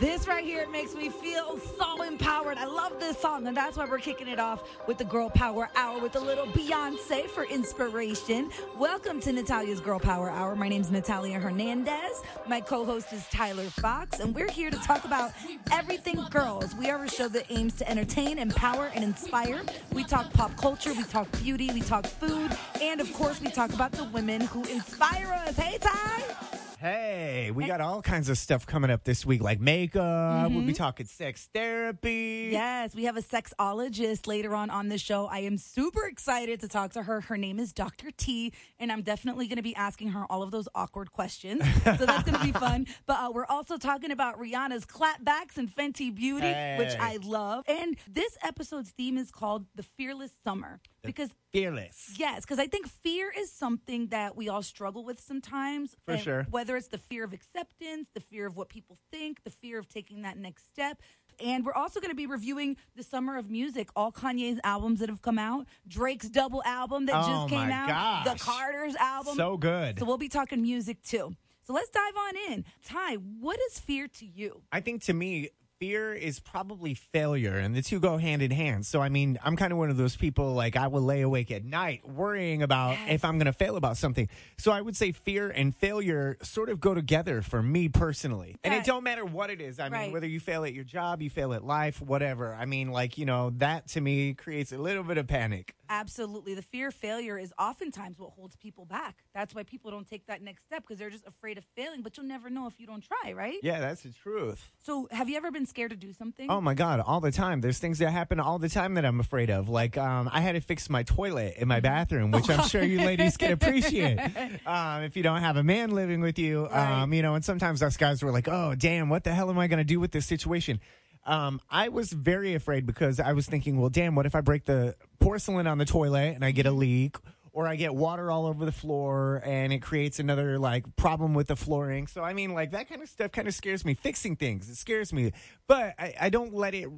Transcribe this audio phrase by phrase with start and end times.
[0.00, 2.56] This right here makes me feel so empowered.
[2.56, 5.68] I love this song, and that's why we're kicking it off with the Girl Power
[5.76, 8.50] Hour with a little Beyonce for inspiration.
[8.78, 10.56] Welcome to Natalia's Girl Power Hour.
[10.56, 12.22] My name is Natalia Hernandez.
[12.48, 15.32] My co host is Tyler Fox, and we're here to talk about
[15.70, 16.74] everything girls.
[16.74, 19.60] We are a show that aims to entertain, empower, and inspire.
[19.92, 23.74] We talk pop culture, we talk beauty, we talk food, and of course, we talk
[23.74, 25.58] about the women who inspire us.
[25.58, 26.49] Hey, Ty!
[26.80, 30.50] Hey, we got all kinds of stuff coming up this week, like makeup.
[30.50, 32.48] We'll be talking sex therapy.
[32.52, 35.26] Yes, we have a sexologist later on on the show.
[35.26, 37.20] I am super excited to talk to her.
[37.20, 38.10] Her name is Dr.
[38.16, 41.62] T, and I'm definitely going to be asking her all of those awkward questions.
[41.84, 42.86] So that's going to be fun.
[43.06, 47.64] But uh, we're also talking about Rihanna's clapbacks and Fenty Beauty, which I love.
[47.68, 52.14] And this episode's theme is called The Fearless Summer because Fearless.
[52.16, 55.96] Yes, because I think fear is something that we all struggle with sometimes.
[56.06, 56.46] For sure.
[56.50, 59.88] Whether it's the fear of acceptance, the fear of what people think, the fear of
[59.88, 61.00] taking that next step.
[61.44, 65.08] And we're also going to be reviewing the summer of music, all Kanye's albums that
[65.08, 68.38] have come out, Drake's double album that Oh, just came my out, the.
[68.38, 69.34] Carter's album.
[69.36, 69.98] So good.
[69.98, 71.34] So we'll be talking music too.
[71.62, 72.64] So let's dive on in.
[72.84, 74.62] Ty, what is fear to you?
[74.70, 75.50] I think to me,
[75.80, 78.84] fear is probably failure, and the two go hand in hand.
[78.84, 81.50] So, I mean, I'm kind of one of those people, like, I will lay awake
[81.50, 83.08] at night worrying about Yes.
[83.14, 84.28] if I'm going to fail about something.
[84.58, 88.56] So, I would say fear and failure sort of go together for me personally.
[88.62, 89.80] And it don't matter what it is.
[89.80, 90.02] I Right.
[90.04, 92.52] mean, whether you fail at your job, you fail at life, whatever.
[92.54, 95.74] I mean, like, you know, that to me creates a little bit of panic.
[95.88, 96.54] Absolutely.
[96.54, 99.16] The fear of failure is oftentimes what holds people back.
[99.34, 102.16] That's why people don't take that next step because they're just afraid of failing, but
[102.16, 103.56] you'll never know if you don't try, right?
[103.62, 104.70] Yeah, that's the truth.
[104.84, 106.50] So, have you ever been scared to do something?
[106.50, 107.60] Oh my god, all the time.
[107.62, 109.68] There's things that happen all the time that I'm afraid of.
[109.70, 112.98] Like um, I had to fix my toilet in my bathroom, which I'm sure you
[112.98, 114.18] ladies can appreciate.
[114.66, 117.02] Um, if you don't have a man living with you, Right.
[117.02, 119.58] um, you know, and sometimes us guys were like, "Oh, damn, what the hell am
[119.58, 120.80] I going to do with this situation?"
[121.26, 124.64] Um, I was very afraid because I was thinking, "Well, damn, what if I break
[124.64, 127.16] the porcelain on the toilet and I get a leak?"
[127.52, 131.48] Or I get water all over the floor and it creates another like problem with
[131.48, 132.06] the flooring.
[132.06, 133.94] So I mean, like that kind of stuff kind of scares me.
[133.94, 135.32] Fixing things, it scares me.
[135.66, 136.88] But I, I don't let it.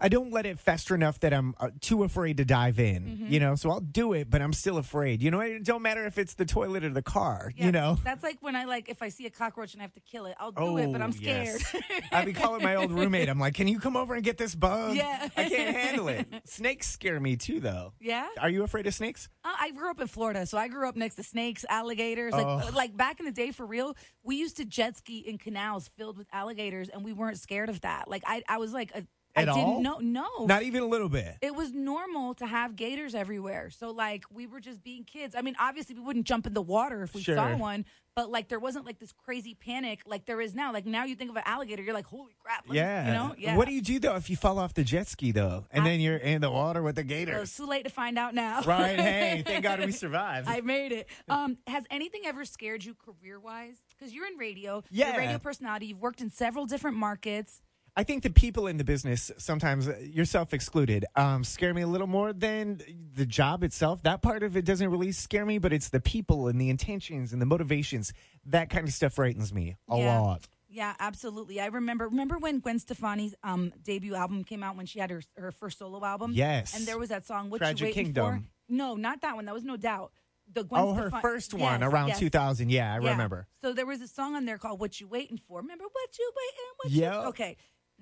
[0.00, 3.04] I don't let it fester enough that I'm uh, too afraid to dive in.
[3.04, 3.26] Mm-hmm.
[3.32, 5.22] You know, so I'll do it, but I'm still afraid.
[5.22, 7.52] You know, it don't matter if it's the toilet or the car.
[7.56, 7.98] Yeah, You know.
[8.02, 10.26] That's like when I like if I see a cockroach and I have to kill
[10.26, 11.60] it, I'll do it, but I'm scared.
[11.74, 12.02] Oh, yes.
[12.12, 13.28] I'd be calling my old roommate.
[13.28, 15.28] I'm like, "Can you come over and get this bug?" Yeah.
[15.36, 16.26] I can't handle it.
[16.44, 17.92] Snakes scare me too, though.
[18.00, 18.26] yeah.
[18.40, 19.28] Are you afraid of snakes?
[19.44, 22.32] Uh, I grew up in Florida, so I grew up next to snakes, alligators.
[22.32, 22.70] Like, Oh.
[22.74, 26.16] like back in the day, for real, we used to jet ski in canals filled
[26.18, 28.08] with alligators, and we weren't scared of that.
[28.08, 29.04] Like, I, I was like, a,
[29.36, 29.80] I At didn't all?
[29.80, 31.36] know, no, Not even a little bit.
[31.40, 33.70] it was normal to have gators everywhere.
[33.70, 35.36] So like we were just being kids.
[35.36, 37.84] I mean, obviously we wouldn't jump in the water if we saw one,
[38.16, 40.72] but like there wasn't like this crazy panic like there is now.
[40.72, 42.64] Like now you think of an alligator, you're like, holy crap.
[42.66, 43.06] let me-" yeah.
[43.06, 43.34] You know?
[43.38, 43.56] Yeah.
[43.56, 45.88] What do you do though if you fall off the jet ski though, and I-
[45.90, 47.42] then you're in the water with the Well, gators?
[47.42, 48.62] it's too late to find out now.
[48.66, 48.98] right.
[48.98, 50.48] Hey, thank God we survived.
[50.48, 51.08] I made it.
[51.28, 53.76] Um, has anything ever scared you career wise?
[53.96, 54.82] Because you're in radio.
[54.90, 55.06] Yeah.
[55.10, 55.86] You're a radio personality.
[55.86, 57.62] You've worked in several different markets.
[57.96, 61.86] I think the people in the business, sometimes uh, yourself excluded, um, scare me a
[61.86, 62.80] little more than
[63.14, 64.02] the job itself.
[64.04, 67.32] That part of it doesn't really scare me, but it's the people and the intentions
[67.32, 68.12] and the motivations.
[68.46, 70.20] That kind of stuff frightens me a Yeah.
[70.20, 70.48] lot.
[70.72, 71.60] Yeah, absolutely.
[71.60, 75.20] I remember remember when Gwen Stefani's um, debut album came out when she had her
[75.36, 76.30] her first solo album.
[76.32, 76.76] Yes.
[76.76, 78.42] And there was that song, "What Tragic You Waiting Kingdom.
[78.68, 79.46] For." No, not that one.
[79.46, 80.12] That was no doubt.
[80.52, 82.18] The Gwen oh, her first one Yes, around yes.
[82.20, 82.70] 2000.
[82.70, 83.10] Yeah, I Yeah.
[83.10, 83.48] remember.
[83.62, 86.32] So there was a song on there called "What You Waiting For." Remember what you
[86.36, 86.70] waiting?
[86.76, 87.12] What Yep.
[87.14, 87.28] you?
[87.30, 87.56] Okay,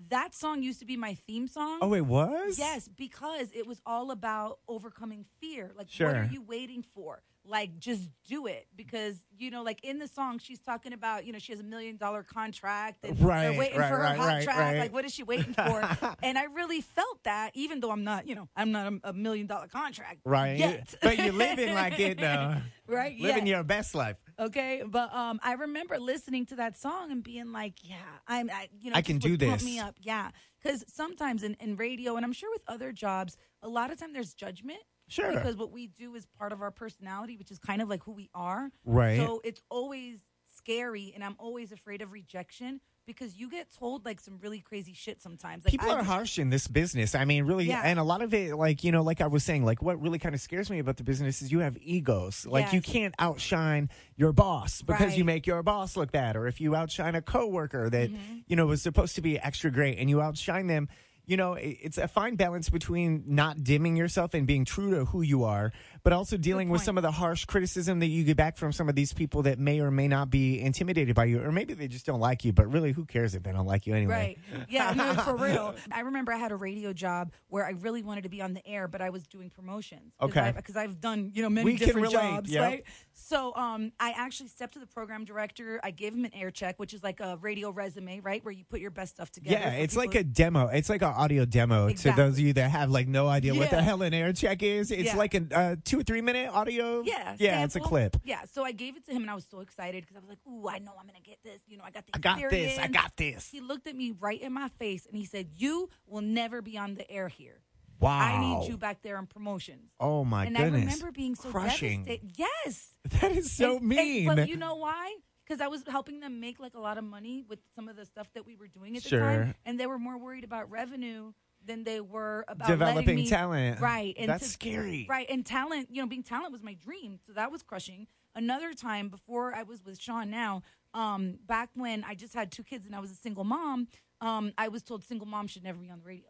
[0.08, 1.78] that song used to be my theme song.
[1.82, 2.58] Oh, it was?
[2.58, 5.72] Yes, because it was all about overcoming fear.
[5.76, 7.22] Like, what are you waiting for?
[7.44, 8.66] Like, just do it.
[8.76, 11.64] Because, you know, like in the song, she's talking about, you know, she has a
[11.64, 14.58] million dollar contract and Right, they're waiting right, for her right, hot right, track.
[14.58, 14.78] right.
[14.78, 15.88] Like, what is she waiting for?
[16.22, 19.12] and I really felt that, even though I'm not, you know, I'm not a, a
[19.14, 20.20] million dollar contract.
[20.24, 20.58] Right.
[20.58, 20.94] Yet.
[21.02, 22.56] But you're living like it, though.
[22.86, 23.18] right?
[23.18, 23.56] Living Yet.
[23.56, 24.16] your best life.
[24.40, 28.68] Okay, but um, I remember listening to that song and being like, "Yeah, I'm, I,
[28.78, 29.64] you know, I can do this.
[29.64, 30.30] Me up, yeah,
[30.62, 34.12] because sometimes in, in radio, and I'm sure with other jobs, a lot of time
[34.12, 34.78] there's judgment.
[35.08, 35.32] Sure.
[35.32, 38.12] Because what we do is part of our personality, which is kind of like who
[38.12, 38.70] we are.
[38.84, 39.16] Right.
[39.16, 40.20] So it's always
[40.56, 44.92] scary, and I'm always afraid of rejection because you get told like some really crazy
[44.92, 45.64] shit sometimes.
[45.64, 47.16] Like, People I are harsh in this business.
[47.16, 47.82] I mean, really, Yeah.
[47.84, 50.20] and a lot of it, like you know, like I was saying, like what really
[50.20, 52.46] kind of scares me about the business is you have egos.
[52.46, 56.60] Like you can't outshine your boss because you make your boss look bad, or if
[56.60, 58.36] you outshine a coworker that Mm-hmm.
[58.46, 60.88] you know was supposed to be extra great and you outshine them.
[61.26, 65.20] you know, it's a fine balance between not dimming yourself and being true to who
[65.20, 65.72] you are,
[66.02, 68.88] but also dealing with some of the harsh criticism that you get back from some
[68.88, 71.88] of these people that may or may not be intimidated by you, or maybe they
[71.88, 72.52] just don't like you.
[72.52, 74.36] But really, who cares if they don't like you anyway?
[74.52, 74.66] Right.
[74.68, 75.74] Yeah, no, for real.
[75.90, 78.66] I remember I had a radio job where I really wanted to be on the
[78.66, 80.12] air, but I was doing promotions.
[80.20, 80.52] Okay.
[80.54, 82.62] Because I've done, you know, many We different jobs, yep.
[82.62, 82.84] right?
[83.14, 85.80] So um, I actually stepped to the program director.
[85.82, 88.44] I gave him an air check, which is like a radio resume, right?
[88.44, 89.56] Where you put your best stuff together.
[89.58, 90.68] Yeah, it's like a demo.
[90.68, 93.70] It's like an audio demo to those of you that have like no idea what
[93.70, 94.90] the hell an air check is.
[94.90, 95.16] It's Yeah.
[95.16, 97.02] like a uh, two or three minute audio.
[97.02, 98.16] Yeah, yeah, it's a clip.
[98.24, 100.28] Yeah, so I gave it to him, and I was so excited because I was
[100.28, 101.60] like, "Ooh, I know I'm gonna get this.
[101.66, 102.78] You know, I got the I got this.
[102.78, 103.48] I got this.
[103.50, 106.76] He looked at me right in my face, and he said, "You will never be
[106.78, 107.60] on the air here.
[108.00, 108.18] Wow.
[108.20, 110.66] I need you back there in promotions." Oh my and goodness.
[110.82, 112.04] And I remember being so crushing.
[112.04, 112.38] devastated.
[112.38, 112.94] Yes.
[113.20, 114.26] That is so And- and- mean.
[114.26, 115.16] but you know why?
[115.44, 118.04] Because I was helping them make like a lot of money with some of the
[118.04, 119.20] stuff that we were doing at the Sure.
[119.20, 121.32] time, and they were more worried about revenue
[121.64, 123.80] than they were about Developing me- talent.
[123.80, 125.06] Right, and That's to- scary.
[125.08, 125.88] Right, and talent.
[125.90, 128.06] You know, being talent was my dream, so that was crushing.
[128.34, 130.62] Another time before I was with Sean, now,
[130.94, 133.88] um, back when I just had two kids and I was a single mom,
[134.20, 136.28] um, I was told single mom should never be on the radio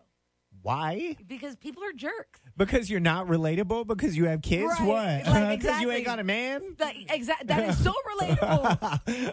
[0.62, 1.16] Why?
[1.26, 2.40] because people are jerks.
[2.56, 3.86] Because you're not relatable?
[3.86, 4.72] Because you have kids?
[4.80, 5.26] Right, What?
[5.32, 6.74] like, Because you ain't got a man?
[6.78, 8.80] That exact that is so relatable.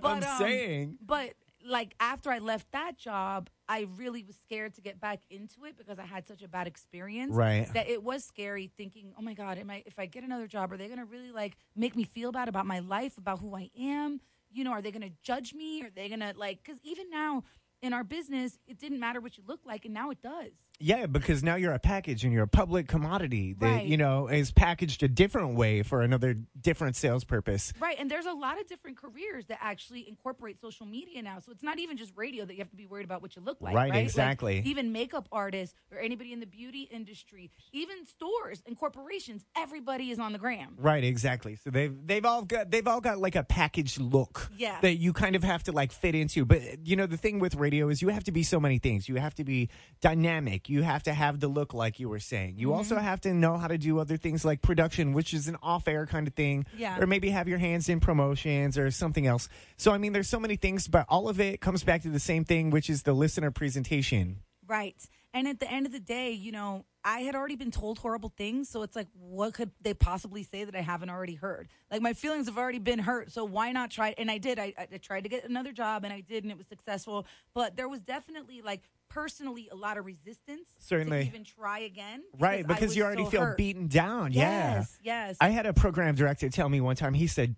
[0.02, 0.98] But, I'm um, saying.
[1.02, 1.34] But
[1.66, 5.78] like after I left that job, I really was scared to get back into it
[5.78, 7.34] because I had such a bad experience.
[7.34, 7.72] Right.
[7.74, 10.72] That it was scary thinking, oh my God, am I if I get another job,
[10.72, 13.70] are they gonna really like make me feel bad about my life, about who I
[13.80, 14.22] am?
[14.52, 15.82] You know, are they gonna judge me?
[15.84, 17.44] Are they gonna like because even now
[17.82, 20.54] in our business, it didn't matter what you look like, and now it does.
[20.80, 23.86] Yeah, because now you're a package and you're a public commodity that, Right.
[23.86, 27.72] you know, is packaged a different way for another different sales purpose.
[27.80, 31.40] Right, and there's a lot of different careers that actually incorporate social media now.
[31.40, 33.42] So it's not even just radio that you have to be worried about what you
[33.42, 33.74] look like.
[33.74, 34.64] Right, Right, Like, exactly.
[34.66, 40.20] even makeup artists or anybody in the beauty industry, even stores and corporations, everybody is
[40.20, 40.76] on the gram.
[40.78, 41.56] Right, exactly.
[41.56, 44.82] So they've they've all got they've all got like a packaged look Yeah.
[44.82, 46.44] that you kind of have to like fit into.
[46.46, 49.08] But you know, the thing with radio is you have to be so many things.
[49.08, 49.70] You have to be
[50.02, 50.65] dynamic.
[50.70, 52.56] You have to have the look like you were saying.
[52.58, 52.78] You Mm-hmm.
[52.78, 56.06] also have to know how to do other things like production, which is an off-air
[56.06, 56.66] kind of thing.
[56.78, 57.00] Yeah.
[57.00, 59.48] Or maybe have your hands in promotions or something else.
[59.78, 62.20] So I mean there's so many things, but all of it comes back to the
[62.20, 64.38] same thing, which is the listener presentation.
[64.68, 64.96] Right.
[65.34, 68.34] And at the end of the day, you know, I had already been told horrible
[68.36, 68.70] things.
[68.70, 71.68] So it's like, what could they possibly say that I haven't already heard?
[71.92, 73.32] Like, my feelings have already been hurt.
[73.32, 74.16] So why not try?
[74.18, 74.58] And I did.
[74.58, 77.28] I, I tried to get another job and I did, and it was successful.
[77.54, 81.22] But there was definitely, like, personally, a lot of resistance Certainly.
[81.22, 82.24] to even try again.
[82.38, 83.58] Right, because you already so feel hurt.
[83.58, 84.34] beaten down.
[84.34, 84.76] Yeah.
[84.76, 85.38] Yes, yes.
[85.42, 87.56] I had a program director tell me one time, he said,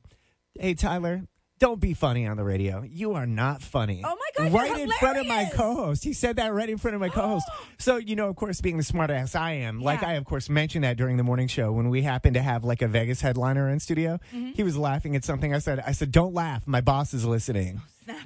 [0.59, 1.23] Hey, Tyler,
[1.59, 2.83] don't be funny on the radio.
[2.83, 4.01] You are not funny.
[4.05, 6.03] Oh my God, Right in front of my co host.
[6.03, 7.47] He said that right in front of my co host.
[7.79, 10.49] so, you know, of course, being the smart ass I am, like I, of course,
[10.49, 13.69] mentioned that during the morning show when we happened to have like a Vegas headliner
[13.69, 14.19] in studio.
[14.33, 14.51] Mm-hmm.
[14.51, 15.79] He was laughing at something I said.
[15.85, 16.67] I said, Don't laugh.
[16.67, 17.81] My boss is listening.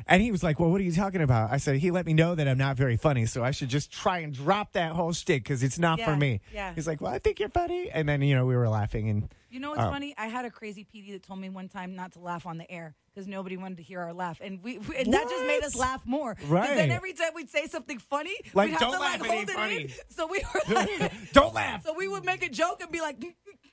[0.08, 1.52] And he was like, Well, what are you talking about?
[1.52, 3.92] I said, He let me know that I'm not very funny, so I should just
[3.92, 6.42] try and drop that whole shtick because it's not for Yeah, me.
[6.54, 6.74] yeah.
[6.76, 7.90] He's like, Well, I think you're funny.
[7.92, 9.90] And then, you know, we were laughing and You know what's Oh.
[9.92, 10.14] funny?
[10.18, 12.70] I had a crazy PD that told me one time not to laugh on the
[12.72, 15.62] air because nobody wanted to hear our laugh, and we, we and that just made
[15.64, 15.82] us What?
[15.82, 16.36] laugh more.
[16.36, 16.70] 'Cause Right.
[16.70, 19.30] And then every time we'd say something funny, Like, we'd have don't to laugh, like
[19.30, 19.82] hold ain't it funny.
[19.84, 19.90] in.
[20.10, 21.84] So we were like, don't laugh.
[21.84, 23.18] so we would make a joke and be like.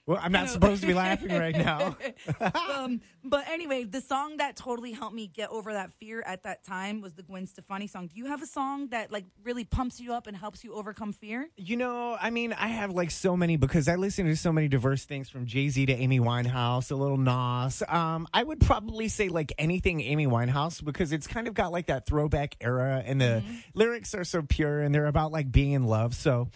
[0.08, 0.52] Well, I'm not know.
[0.52, 1.94] supposed to be laughing right now.
[2.74, 6.64] um, but anyway, the song that totally helped me get over that fear at that
[6.64, 8.06] time was the Gwen Stefani song.
[8.06, 11.12] Do you have a song that like really pumps you up and helps you overcome
[11.12, 11.50] fear?
[11.58, 14.66] You know, I mean, I have like so many because I listen to so many
[14.66, 17.82] diverse things from Jay Z to Amy Winehouse, a little Nas.
[17.86, 21.88] Um, I would probably say like anything Amy Winehouse because it's kind of got like
[21.88, 23.42] that throwback era, and the
[23.74, 26.14] lyrics are so pure and they're about like being in love.
[26.14, 26.48] So.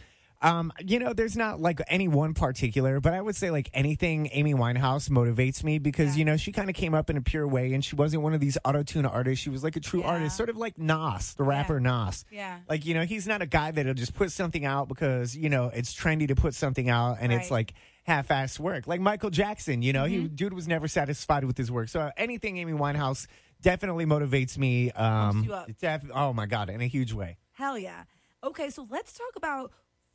[0.43, 4.29] Um, you know, there's not like any one particular, but I would say like anything
[4.33, 6.19] Amy Winehouse motivates me because Yeah.
[6.19, 8.35] you know she kind of came up in a pure way, and she wasn't one
[8.35, 9.43] of these auto tune artists.
[9.43, 10.09] She was like a true Yeah.
[10.09, 12.25] artist, sort of like Nas, the rapper Nas.
[12.31, 12.59] Yeah.
[12.69, 15.67] Like, you know, he's not a guy that'll just put something out because, you know,
[15.73, 17.73] it's trendy to put something out and it's like
[18.05, 18.89] half assed work.
[18.89, 21.89] Like Michael Jackson, you know, he dude was never satisfied with his work.
[21.89, 23.29] So anything Amy Winehouse
[23.61, 24.91] definitely motivates me.
[24.91, 25.69] Um you up.
[25.79, 27.39] def- oh my God, in a huge way.
[27.53, 28.05] Hell yeah.
[28.45, 29.71] Okay, so let's talk about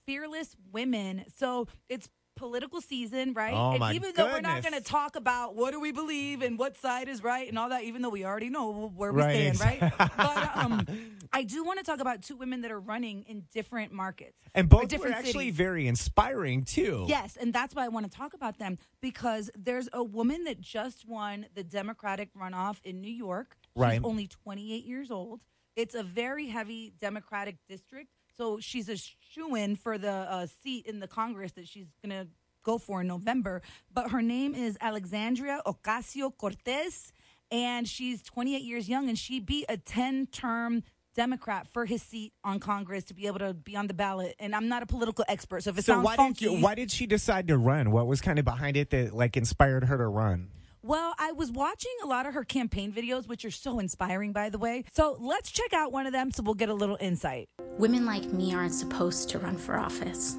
[0.08, 1.26] fearless women.
[1.36, 3.54] So it's political season, right?
[3.54, 6.58] Oh, and even though we're not going to talk about what do we believe and
[6.58, 9.56] what side is right and all that, even though we already know where we Right,
[9.56, 9.94] stand, right?
[10.16, 10.86] But um,
[11.34, 14.40] I do want to talk about two women that are running in different markets.
[14.54, 15.56] And both different actually cities.
[15.56, 17.06] very inspiring too.
[17.08, 20.62] Yes, and that's why I want to talk about them because there's a woman that
[20.62, 23.58] just won the Democratic runoff in New York.
[23.76, 24.00] She's Right.
[24.04, 25.44] only 28 years old.
[25.76, 28.10] It's a very heavy Democratic district.
[28.38, 32.12] So she's a shoo in for the uh, seat in the Congress that she's going
[32.12, 32.30] to
[32.64, 33.64] go for in November.
[33.92, 37.12] But her name is Alexandria Ocasio Cortez,
[37.52, 40.84] and she's 28 years young, and she beat a 10 term
[41.16, 44.36] Democrat for his seat on Congress to be able to be on the ballot.
[44.40, 46.64] And I'm not a political expert, so if it So sounds why funky, did you,
[46.64, 47.90] why did she decide to run?
[47.90, 50.50] What was kind of behind it that like inspired her to run?
[50.88, 54.50] Well, I was watching a lot of her campaign videos, which are so inspiring, by
[54.50, 54.86] the way.
[54.94, 57.50] So let's check out one of them so we'll get a little insight.
[57.78, 60.38] Women like me aren't supposed to run for office.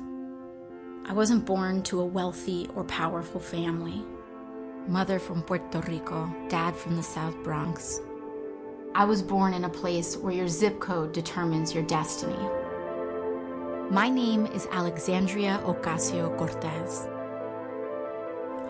[1.04, 4.02] I wasn't born to a wealthy or powerful family.
[4.86, 8.00] Mother from Puerto Rico, dad from the South Bronx.
[8.94, 12.48] I was born in a place where your zip code determines your destiny.
[13.90, 17.06] My name is Alexandria Ocasio Cortez.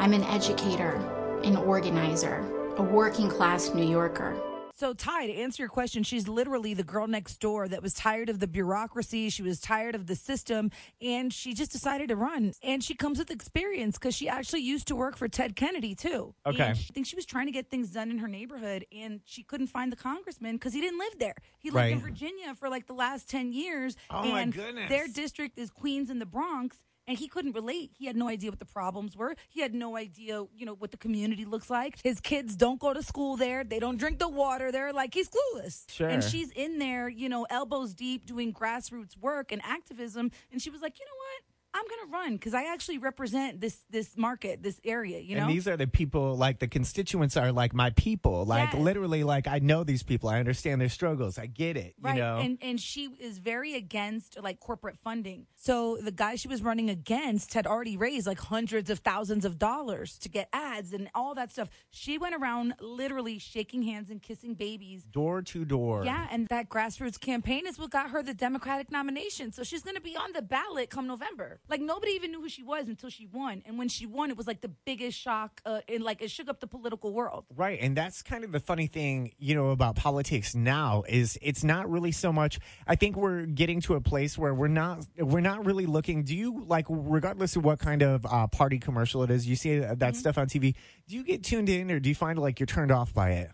[0.01, 2.45] I'm an educator, an organizer,
[2.77, 4.41] a working class New Yorker.
[4.79, 8.29] So, Ty, to answer your question, she's literally the girl next door that was tired
[8.29, 9.29] of the bureaucracy.
[9.29, 12.53] She was tired of the system, and she just decided to run.
[12.63, 16.33] And she comes with experience because she actually used to work for Ted Kennedy, too.
[16.47, 16.63] Okay.
[16.63, 19.43] And I think she was trying to get things done in her neighborhood, and she
[19.43, 21.35] couldn't find the congressman because he didn't live there.
[21.59, 23.97] He lived in Virginia for like the last 10 years.
[24.11, 24.89] Oh, my and goodness.
[24.89, 26.77] Their district is Queens and the Bronx.
[27.09, 27.91] And he couldn't relate.
[27.95, 29.35] He had no idea what the problems were.
[29.49, 31.99] He had no idea, you know, what the community looks like.
[32.05, 33.65] His kids don't go to school there.
[33.65, 34.93] They don't drink the water there.
[34.93, 35.91] Like he's clueless.
[35.91, 36.09] Sure.
[36.09, 40.31] And she's in there, you know, elbows deep doing grassroots work and activism.
[40.53, 41.58] And she was like, you know what?
[41.79, 45.19] I'm gonna run because I actually represent this this market, this area.
[45.21, 48.45] You know, And these are the people, like the constituents are like my people.
[48.45, 48.83] Like Yes.
[48.83, 50.29] literally, like I know these people.
[50.29, 51.39] I understand their struggles.
[51.39, 51.95] I get it.
[52.01, 52.17] Right.
[52.17, 52.39] You know.
[52.39, 55.47] And and she is very against like corporate funding.
[55.55, 59.59] So the guy she was running against had already raised like hundreds of thousands of
[59.59, 61.69] dollars to get ads and all that stuff.
[61.91, 65.05] She went around literally shaking hands and kissing babies.
[65.05, 66.05] door to door.
[66.05, 69.53] Yeah, and that grassroots campaign is what got her the Democratic nomination.
[69.53, 71.61] So she's going to be on the ballot come November.
[71.69, 74.37] Like nobody even knew who she was until she won, and when she won, it
[74.37, 75.61] was like the biggest shock.
[75.67, 77.45] Uh, and like it shook up the political world.
[77.55, 77.79] Right.
[77.81, 81.91] And that's kind of the funny thing, you know, about politics now is it's not
[81.91, 85.67] really so much I think we're getting to a place where we're not we're not
[85.67, 89.47] really looking do you like regardless of what kind of uh, party commercial it is,
[89.47, 90.15] you see that Mm-hmm.
[90.15, 90.75] stuff on TV,
[91.07, 93.51] do you get tuned in or do you find like you're turned off by it?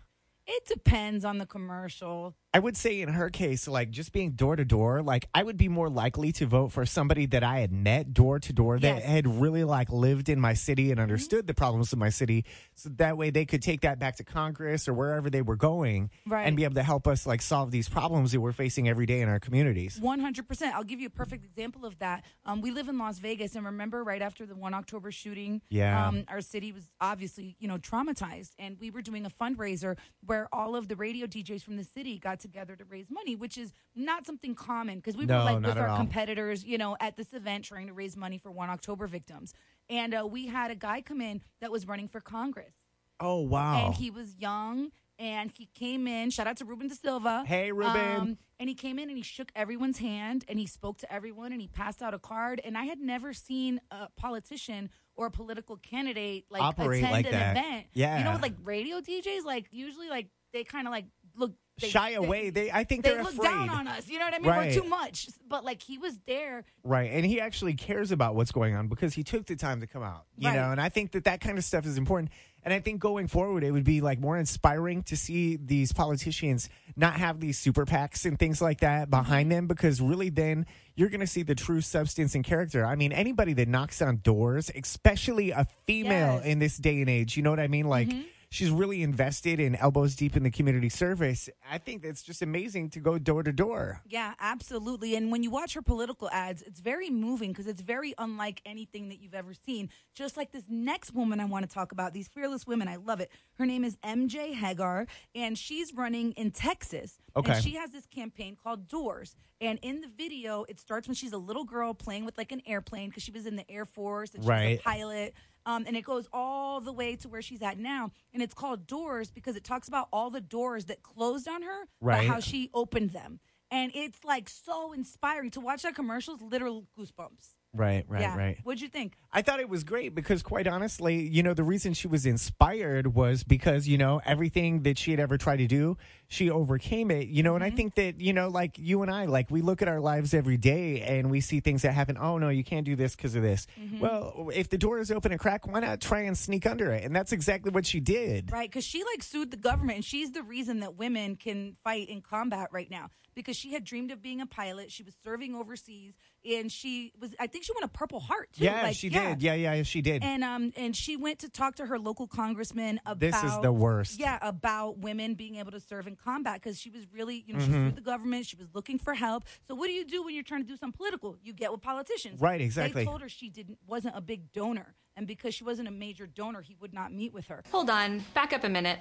[0.47, 2.35] It depends on the commercial.
[2.55, 5.57] I would say in her case, like just being door to door, like I would
[5.57, 8.95] be more likely to vote for somebody that I had met door to door that
[8.99, 9.05] Yes.
[9.05, 12.45] had really like lived in my city and understood the problems of my city.
[12.73, 16.09] So that way they could take that back to Congress or wherever they were going
[16.25, 16.47] Right.
[16.47, 19.19] and be able to help us like solve these problems that we're facing every day
[19.19, 19.99] in our communities.
[19.99, 20.73] 100%.
[20.75, 22.23] I'll give you a perfect example of that.
[22.45, 26.07] Um, we live in Las Vegas, and remember right after the 1 October shooting, Yeah.
[26.07, 28.51] um, our city was obviously, you know, traumatized.
[28.57, 32.17] And we were doing a fundraiser where all of the radio DJs from the city
[32.17, 35.63] got together to raise money, which is not something common because we No, were like
[35.65, 35.97] with our all.
[35.97, 39.53] competitors, you know, at this event trying to raise money for 1 October victims.
[39.89, 42.73] And uh, we had a guy come in that was running for Congress.
[43.19, 43.85] Oh wow.
[43.87, 46.29] And he was young and he came in.
[46.29, 47.43] Shout out to Ruben De Silva.
[47.47, 48.19] Hey, Ruben.
[48.19, 51.51] Um, and he came in and he shook everyone's hand and he spoke to everyone
[51.53, 52.61] and he passed out a card.
[52.63, 57.25] And I had never seen a politician or a political candidate like Operate attend like
[57.27, 57.57] an that.
[57.57, 57.85] event.
[57.93, 58.17] Yeah.
[58.17, 61.05] You know, with, like radio DJs, like usually like they kind of like
[61.37, 62.51] look they, Shy away.
[62.51, 63.49] They I think They they're look afraid.
[63.49, 64.07] down on us.
[64.07, 64.49] You know what I mean?
[64.49, 64.73] Right.
[64.75, 65.27] We're too much.
[65.47, 66.63] But like he was there.
[66.83, 67.11] Right.
[67.11, 70.01] And he actually cares about what's going on because he took the time to come
[70.03, 70.55] out, you Right.
[70.55, 72.31] know, and I think that that kind of stuff is important.
[72.63, 76.67] And I think going forward, it would be like more inspiring to see these politicians
[76.95, 79.11] not have these super PACs and things like that mm-hmm.
[79.11, 80.65] behind them because really then
[80.95, 82.83] you're going to see the true substance and character.
[82.85, 86.45] I mean, anybody that knocks on doors, especially a female Yes.
[86.45, 87.87] in this day and age, you know what I mean?
[87.87, 88.21] Like, mm-hmm.
[88.55, 91.49] She's really invested in elbows deep in the community service.
[91.69, 93.99] I think that's just amazing to go door to door.
[94.07, 95.17] Yeah, absolutely.
[95.17, 99.09] And when you watch her political ads, it's very moving because it's very unlike anything
[99.09, 99.89] that you've ever seen.
[100.13, 103.19] Just like this next woman I want to talk about, these fearless women, I love
[103.19, 103.29] it.
[103.55, 107.19] Her name is MJ Hegar, and she's running in Texas.
[107.35, 107.51] Okay.
[107.55, 109.35] And she has this campaign called Doors.
[109.59, 112.61] And in the video, it starts when she's a little girl playing with like an
[112.65, 114.79] airplane because she was in the Air Force and she's Right.
[114.79, 115.33] a pilot.
[115.65, 118.11] Um, and it goes all the way to where she's at now.
[118.33, 121.87] And it's called Doors because it talks about all the doors that closed on her,
[122.01, 122.17] Right.
[122.19, 123.39] but how she opened them.
[123.71, 126.35] And it's like so inspiring to watch that commercial.
[126.35, 127.54] Is literal goosebumps.
[127.75, 128.37] Right, right, yeah.
[128.37, 128.57] right.
[128.63, 129.17] What'd you think?
[129.33, 133.13] I thought it was great because, quite honestly, you know, the reason she was inspired
[133.13, 135.97] was because, you know, everything that she had ever tried to do,
[136.29, 137.75] she overcame it, you know, and I Mm-hmm.
[137.75, 140.55] think that, you know, like you and I, like we look at our lives every
[140.55, 142.17] day and we see things that happen.
[142.17, 143.67] Oh, no, you can't do this because of this.
[143.77, 143.99] Mm-hmm.
[143.99, 147.03] Well, if the door is open a crack, why not try and sneak under it?
[147.03, 148.51] And that's exactly what she did.
[148.51, 152.07] Right, because she like sued the government, and she's the reason that women can fight
[152.07, 153.09] in combat right now.
[153.35, 156.13] Because she had dreamed of being a pilot, she was serving overseas,
[156.49, 158.63] and she was—I think she won a Purple Heart too.
[158.65, 159.41] Yeah, Like, she did.
[159.41, 160.23] Yeah, yeah, she did.
[160.23, 163.71] And um, and she went to talk to her local congressman about This is the
[163.71, 164.19] worst.
[164.19, 167.59] Yeah, about women being able to serve in combat because she was really, you know,
[167.59, 167.73] Mm-hmm.
[167.73, 168.45] she sued the government.
[168.45, 169.45] She was looking for help.
[169.67, 171.35] So what do you do when you're trying to do something political?
[171.43, 172.39] You get with politicians.
[172.41, 173.01] Right, exactly.
[173.03, 176.27] They told her she didn't wasn't a big donor, and because she wasn't a major
[176.27, 177.63] donor, he would not meet with her.
[177.71, 178.99] Hold on, back up a minute.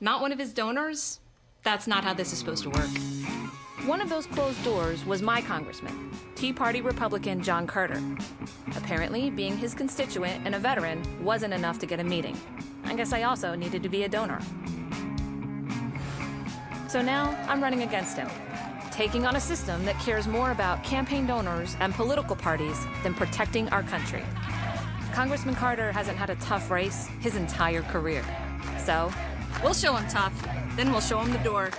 [0.00, 1.20] Not one of his donors?
[1.62, 2.88] That's not how this is supposed to work.
[3.84, 8.02] One of those closed doors was my congressman, Tea Party Republican John Carter.
[8.74, 12.36] Apparently, being his constituent and a veteran wasn't enough to get a meeting.
[12.84, 14.40] I guess I also needed to be a donor.
[16.88, 18.28] So now I'm running against him,
[18.90, 23.68] taking on a system that cares more about campaign donors and political parties than protecting
[23.68, 24.24] our country.
[25.12, 28.24] Congressman Carter hasn't had a tough race his entire career.
[28.84, 29.12] So,
[29.62, 30.34] we'll show him tough,
[30.76, 31.70] then we'll show him the door.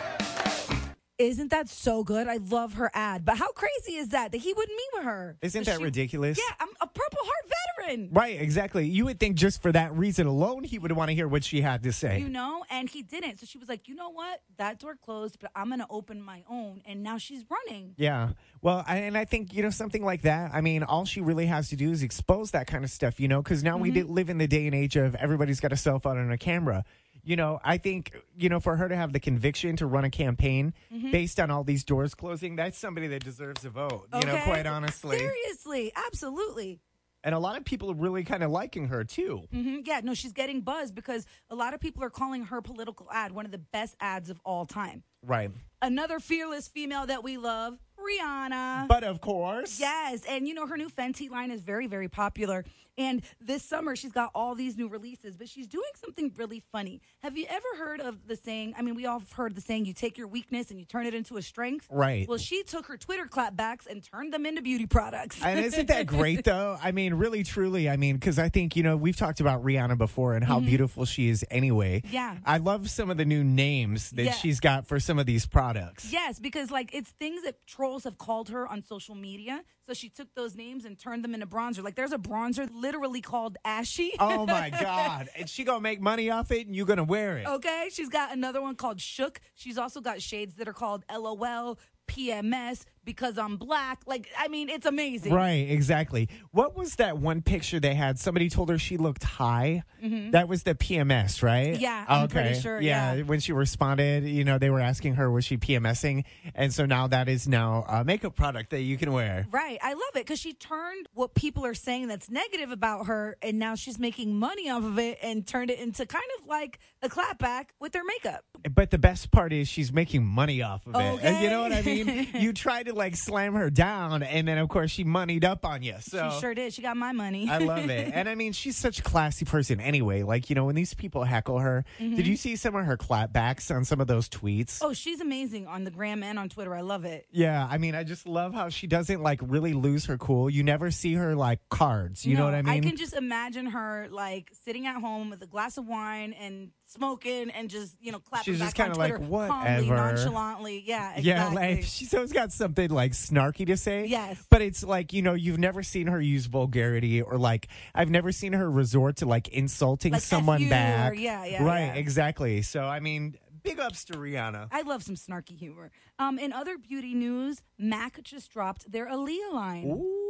[1.17, 2.27] Isn't that so good?
[2.27, 3.25] I love her ad.
[3.25, 5.37] But how crazy is that that he wouldn't meet with her?
[5.41, 6.37] Isn't that she- ridiculous?
[6.37, 7.51] Yeah, I'm a Purple Heart
[7.87, 8.09] veteran.
[8.11, 8.87] Right, exactly.
[8.87, 11.61] You would think just for that reason alone, he would want to hear what she
[11.61, 12.19] had to say.
[12.19, 13.39] You know, and he didn't.
[13.39, 14.41] So she was like, you know what?
[14.57, 16.83] That door closed, but I'm going to open my own.
[16.85, 17.95] And now she's running.
[17.97, 18.29] Yeah.
[18.61, 21.47] Well, I, and I think, you know, something like that, I mean, all she really
[21.47, 23.95] has to do is expose that kind of stuff, you know, because now we Mm-hmm.
[23.99, 26.37] did live in the day and age of everybody's got a cell phone and a
[26.37, 26.83] camera.
[27.27, 30.09] You know, I think, you know, for her to have the conviction to run a
[30.09, 31.11] campaign Mm-hmm.
[31.11, 34.65] based on all these doors closing, that's somebody that deserves a vote, you know, quite
[34.65, 35.17] honestly.
[35.17, 36.79] Seriously, absolutely.
[37.25, 39.43] And a lot of people are really kind of liking her, too.
[39.51, 43.07] hmm Yeah, no, she's getting buzz because a lot of people are calling her political
[43.11, 45.03] ad one of the best ads of all time.
[45.21, 45.51] Right.
[45.81, 48.87] Another fearless female that we love, Rihanna.
[48.87, 49.79] But of course.
[49.79, 52.63] Yes, and you know her new Fenty line is very, very popular.
[52.97, 57.01] And this summer she's got all these new releases, but she's doing something really funny.
[57.21, 58.73] Have you ever heard of the saying?
[58.77, 61.05] I mean, we all have heard the saying: "You take your weakness and you turn
[61.05, 62.27] it into a strength." Right.
[62.27, 65.41] Well, she took her Twitter clapbacks and turned them into beauty products.
[65.43, 66.77] And isn't that great, though?
[66.81, 67.89] I mean, really, truly.
[67.89, 71.05] I mean, because I think, you know, we've talked about Rihanna before and how beautiful
[71.05, 72.01] she is anyway.
[72.01, 72.13] Mm-hmm.
[72.13, 72.37] Yeah.
[72.45, 74.31] I love some of the new names that Yeah.
[74.31, 76.11] she's got for some of these products.
[76.11, 79.63] Yes, because like it's things that trolls have called her on social media.
[79.87, 81.81] So she took those names and turned them into bronzer.
[81.81, 84.11] Like there's a bronzer literally called Ashy.
[84.19, 85.29] Oh, my God.
[85.33, 87.47] And she to make money off it and you to wear it.
[87.47, 89.39] Okay, she's got another one called Shook.
[89.55, 94.01] She's also got shades that are called LOL, PMS, because I'm black.
[94.05, 95.33] Like, I mean, it's amazing.
[95.33, 96.27] Right, exactly.
[96.51, 98.19] What was that one picture they had?
[98.19, 99.83] Somebody told her she looked high.
[100.31, 101.73] That was the PMS, right?
[101.73, 101.81] Mm-hmm.
[101.81, 103.21] Yeah, I'm pretty sure, yeah.
[103.21, 107.07] when she responded, you know, they were asking her was she PMSing, and so now
[107.07, 109.47] that is now a makeup product that you can wear.
[109.49, 109.79] Right.
[109.81, 113.57] I love it because she turned what people are saying that's negative about her, and
[113.57, 117.09] now she's making money off of it and turned it into kind of like a
[117.09, 118.43] clapback with her makeup.
[118.69, 120.97] But the best part is she's making money off of it.
[120.97, 121.43] Okay.
[121.43, 122.27] You know what I mean?
[122.35, 125.81] you try to like slam her down, and then of course she moneyed up on
[125.81, 125.95] you.
[126.01, 126.73] So she sure did.
[126.73, 127.49] She got my money.
[127.49, 128.13] I love it.
[128.17, 130.23] And I mean, she's such a classy person anyway.
[130.23, 132.15] Like, you know, when these people heckle her, mm-hmm.
[132.15, 134.79] did you see some of her clapbacks on some of those tweets?
[134.81, 136.73] oh, she's amazing on the gram and on Twitter.
[136.73, 137.27] I love it.
[137.31, 140.49] Yeah, I mean, I just love how she doesn't like really lose her cool.
[140.49, 142.25] You never see her like cards.
[142.25, 142.73] You know what I mean?
[142.73, 146.71] I can just imagine her like sitting at home with a glass of wine and
[146.87, 149.95] smoking and just you know clapping She's back just on kinda like, Twitter calmly, "Whatever."
[150.15, 150.83] nonchalantly.
[150.85, 151.23] Yeah, exactly.
[151.29, 154.05] Yeah, like she's always got something like snarky to say.
[154.07, 154.43] Yes.
[154.49, 158.31] But it's like, you know, you've never seen her use vulgarity or like I've never
[158.31, 161.11] seen her resort to like insulting Like, someone you back.
[161.11, 161.93] or- yeah, yeah, Right, yeah.
[161.95, 162.61] exactly.
[162.61, 164.69] So I mean, big ups to Rihanna.
[164.71, 165.91] I love some snarky humor.
[166.19, 169.85] Um, in other beauty news, MAC just dropped their Aaliyah line.
[169.85, 170.26] Ooh,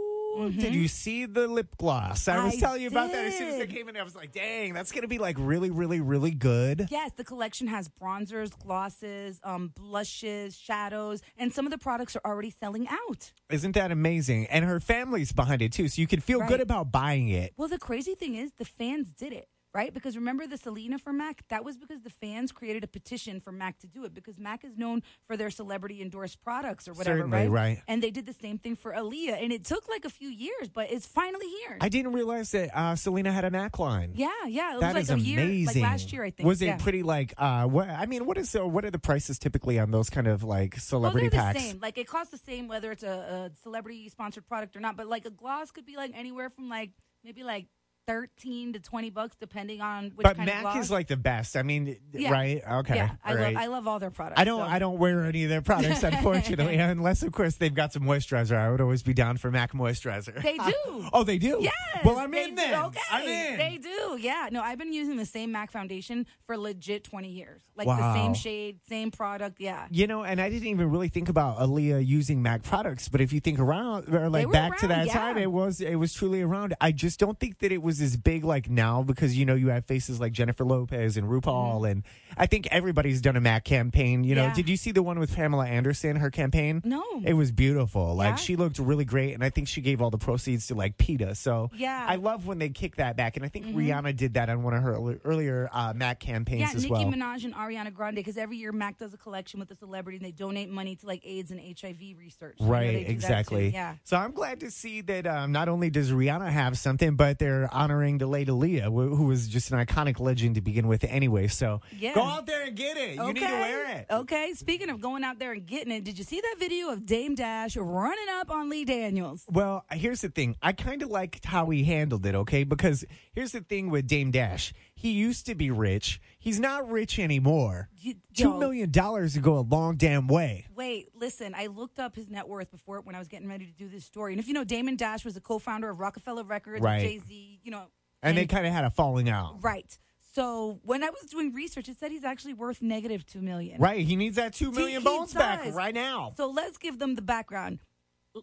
[0.50, 2.28] did you see the lip gloss?
[2.28, 2.58] I was Mm-hmm.
[2.58, 3.98] I telling you about that as soon as it came in.
[3.98, 6.88] I was like, dang, that's going to be like really, really, really good.
[6.90, 12.22] Yes, the collection has bronzers, glosses, um, blushes, shadows, and some of the products are
[12.26, 13.32] already selling out.
[13.50, 14.48] Isn't that amazing?
[14.48, 16.50] And her family's behind it too, so you can feel Right.
[16.50, 17.54] good about buying it.
[17.58, 19.94] Well, the crazy thing is, the fans did it, right?
[19.94, 21.48] Because remember the Selena for Mac?
[21.50, 24.66] That was because the fans created a petition for Mac to do it because Mac
[24.66, 27.50] is known for their celebrity endorsed products or whatever, Certainly, right?
[27.52, 27.82] right.
[27.88, 30.68] And they did the same thing for Aaliyah, and it took like a few years,
[30.74, 31.78] but it's finally here.
[31.80, 34.14] I didn't realize that uh, Selena had a Mac line.
[34.16, 34.72] yeah, yeah.
[34.74, 35.84] It was like is a year, amazing.
[35.84, 36.48] like last year, I think.
[36.48, 37.36] Was it pretty like?
[37.38, 40.26] Uh, what I mean, what is the, what are the prices typically on those kind
[40.26, 41.64] of like celebrity they're the packs?
[41.64, 41.80] same.
[41.80, 44.98] Like it costs the same whether it's a, a celebrity sponsored product or not.
[44.98, 46.90] But like a gloss could be like anywhere from like
[47.24, 47.68] maybe like
[48.08, 50.86] thirteen to twenty bucks, depending on which But kind Mac of gloss.
[50.86, 51.56] is like the best.
[51.58, 52.32] I mean, Yeah.
[52.32, 52.64] right?
[52.80, 52.96] Okay.
[52.96, 53.56] yeah, I all love.
[53.56, 54.40] I love all their products.
[54.40, 54.62] I don't.
[54.62, 54.66] so.
[54.66, 58.56] I don't wear any of their products, unfortunately, unless of course they've got some moisturizer.
[58.56, 60.42] I would always be down for Mac moisturizer.
[60.42, 60.74] They do.
[61.14, 61.60] oh, they do.
[61.62, 61.74] Yes.
[62.04, 62.86] Well, I'm in then.
[62.86, 63.00] Okay.
[63.12, 63.58] I'm in.
[63.58, 64.18] They do.
[64.20, 64.48] Yeah.
[64.52, 67.62] No, I've been using the same MAC foundation for legit 20 years.
[67.76, 67.98] Like Wow.
[67.98, 69.60] the same shade, same product.
[69.60, 69.88] Yeah.
[69.92, 73.34] You know, and I didn't even really think about Aaliyah using Mac products, but if
[73.34, 75.14] you think around or like back to that yeah.
[75.14, 76.74] time, it was it was truly around.
[76.80, 79.70] I just don't think that it was as big like now because you know you
[79.70, 82.04] have faces like Jennifer Lopez and RuPaul, and
[82.38, 84.24] I think everybody's done a Mac campaign.
[84.24, 84.50] You know, Mm-hmm.
[84.50, 84.56] Yeah.
[84.56, 86.16] did you see the one with Pamela Anderson?
[86.18, 86.82] Her campaign?
[86.86, 87.04] No.
[87.26, 88.16] it was beautiful.
[88.16, 88.36] Like Yeah?
[88.36, 91.36] she looked really great, and I think she gave all the proceeds to like PETA.
[91.36, 92.06] So Yeah.
[92.08, 94.74] I love when they kick that back, and I think Rihanna did that on one
[94.74, 97.06] of her earlier uh, Mac campaigns Yeah, as Nicki well.
[97.06, 100.26] Minaj and Ariana Grande, because every year Mac does a collection with a celebrity and
[100.26, 102.56] they donate money to like AIDS and HIV research.
[102.60, 103.12] You know, Right, that too.
[103.12, 103.70] exactly.
[103.70, 103.96] Yeah.
[104.04, 107.70] So I'm glad to see that um, not only does Rihanna have something, but they're
[107.88, 111.48] honoring the late Aaliyah, wh- who was just an iconic legend to begin with anyway.
[111.48, 112.14] So Yeah.
[112.14, 113.16] go out there and get it.
[113.16, 114.08] You need to wear it.
[114.12, 114.52] Okay.
[114.56, 117.34] Speaking of going out there and getting it, did you see that video of Dame
[117.34, 119.46] Dash running up on Lee Daniels?
[119.50, 120.58] Well, here's the thing.
[120.62, 122.66] I kind of liked how he handled it, okay?
[122.66, 124.74] Because here's the thing with Dame Dash.
[125.00, 126.20] He used to be rich.
[126.40, 127.88] He's not rich anymore.
[128.00, 128.58] You- Two yo.
[128.58, 130.66] million dollars to go a long damn way.
[130.76, 131.54] Wait, listen.
[131.56, 134.06] I looked up his net worth before when I was getting ready to do this
[134.06, 134.34] story.
[134.34, 137.02] And if you know, Damon Dash was a co-founder of Roc-A-Fella Records, Right.
[137.02, 137.60] Jay Z.
[137.64, 137.84] You know,
[138.24, 139.64] And, they kind of had a falling out.
[139.64, 139.98] right.
[140.34, 143.80] So when I was doing research, it said he's actually worth negative two million.
[143.80, 144.04] Right.
[144.06, 146.34] He needs that two million He- million he bones back right now.
[146.38, 147.80] So let's give them the background.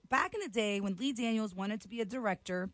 [0.09, 2.71] Back in the day when Lee Daniels wanted to be a director,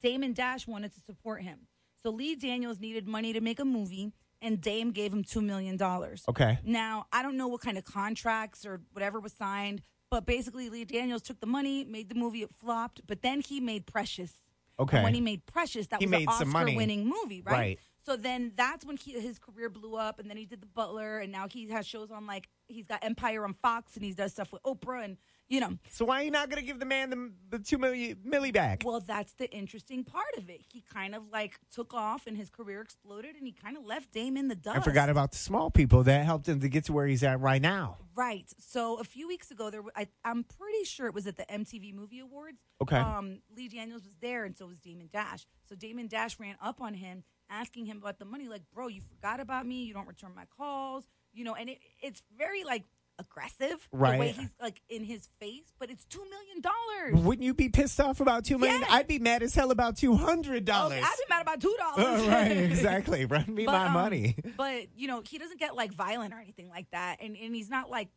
[0.00, 1.66] Damon Dash wanted to support him.
[2.04, 4.12] So Lee Daniels needed money to make a movie,
[4.42, 5.80] and Dame gave him $2 million.
[6.28, 6.58] Okay.
[6.62, 10.84] Now, I don't know what kind of contracts or whatever was signed, but basically, Lee
[10.84, 14.32] Daniels took the money, made the movie, it flopped, but then he made Precious.
[14.78, 14.98] Okay.
[14.98, 16.54] And when he made Precious, that He was made an.
[16.54, 17.52] Oscar winning movie, right?
[17.52, 17.78] Right.
[18.04, 21.20] So then that's when he, his career blew up, and then he did The Butler,
[21.20, 24.32] and now he has shows on like he's got Empire on Fox, and he does
[24.32, 25.16] stuff with Oprah, and
[25.48, 25.78] you know.
[25.90, 28.52] So why are you not going to give the man the, the two million milli
[28.52, 28.82] back?
[28.84, 30.60] Well, that's the interesting part of it.
[30.72, 34.12] He kind of like took off, and his career exploded, and he kind of left
[34.12, 34.78] Dame in the dust.
[34.78, 37.40] I forgot about the small people that helped him to get to where he's at
[37.40, 37.98] right now.
[38.16, 38.50] Right.
[38.58, 41.94] So a few weeks ago, there I, am pretty sure it was at the MTV
[41.94, 42.58] Movie Awards.
[42.82, 42.96] Okay.
[42.96, 45.46] Um, Lee Daniels was there, and so was Damon Dash.
[45.68, 48.48] So Damon Dash ran up on him, asking him about the money.
[48.48, 49.84] Like, bro, you forgot about me.
[49.84, 51.04] You don't return my calls.
[51.32, 52.84] You know, and it, it's very like
[53.18, 54.12] aggressive Right.
[54.12, 55.72] the way he's like in his face.
[55.78, 57.24] But it's two million dollars.
[57.24, 58.80] Wouldn't you be pissed off about two million?
[58.80, 58.90] Yes.
[58.92, 61.02] I'd be mad as hell about two hundred dollars.
[61.04, 62.22] I'd be mad about two dollars.
[62.26, 63.24] right, exactly.
[63.24, 64.36] Run me But, my um, money.
[64.56, 67.70] But you know, he doesn't get like violent or anything like that, and and he's
[67.70, 68.08] not like.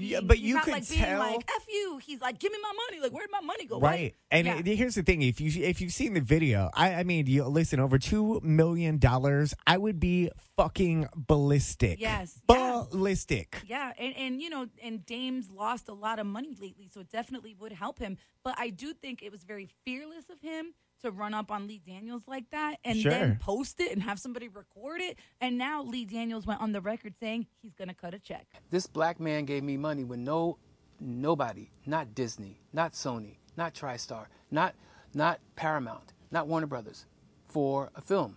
[0.00, 2.50] Yeah, but he's you not, could like, being tell- like "f you." He's like, "Give
[2.52, 3.78] me my money." Like, where'd my money go?
[3.80, 4.58] Right, and Yeah.
[4.58, 7.44] it- here's the thing: if you if you've seen the video, I, I mean, you
[7.44, 12.00] listen, over two million dollars, I would be fucking ballistic.
[12.00, 12.84] Yes, yeah.
[12.90, 13.62] ballistic.
[13.66, 17.10] Yeah, and, and you know, and Dame's lost a lot of money lately, so it
[17.10, 18.16] definitely would help him.
[18.42, 21.80] But I do think it was very fearless of him to run up on Lee
[21.84, 23.10] Daniels like that and Sure.
[23.10, 25.18] then post it and have somebody record it.
[25.40, 28.46] And now Lee Daniels went on the record saying he's going to cut a check.
[28.70, 30.58] This black man gave me money when no
[31.00, 34.74] nobody, not Disney, not Sony, not TriStar, not
[35.14, 37.06] not Paramount, not Warner Brothers,
[37.46, 38.36] for a film.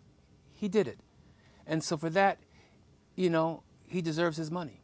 [0.53, 0.99] He did it.
[1.67, 2.39] And so for that,
[3.15, 4.81] you know, he deserves his money.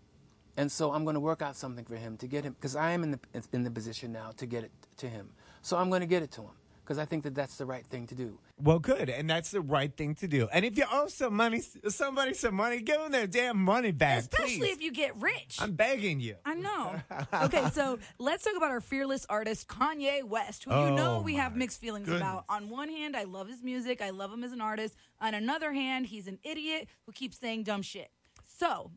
[0.56, 2.92] And so I'm going to work out something for him to get him because I
[2.92, 3.20] am in the
[3.54, 5.32] in the position now to get it to him.
[5.62, 6.52] So I'm going to get it to him
[6.90, 8.40] because I think that that's the right thing to do.
[8.58, 10.48] Well, good, and that's the right thing to do.
[10.52, 14.22] And if you owe some money, somebody some money, give them their damn money back,
[14.22, 14.72] Especially please.
[14.74, 15.60] if you get rich.
[15.62, 16.38] I'm begging you.
[16.44, 16.96] I know.
[17.44, 21.36] Okay, so let's talk about our fearless artist, Kanye West, who you Oh, know we
[21.36, 22.44] have mixed feelings about.
[22.50, 24.96] On one hand, I love his music, I love him as an artist.
[25.22, 28.10] On another hand, he's an idiot who keeps saying dumb shit.
[28.48, 28.90] So,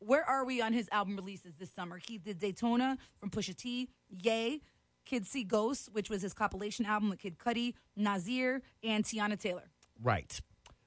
[0.00, 1.98] where are we on his album releases this summer?
[2.06, 4.60] He did Daytona from Pusha T, Ye,
[5.06, 9.70] Kids See Ghosts, which was his compilation album with Kid Cudi, Nasir, and Teyana Taylor.
[10.02, 10.38] Right.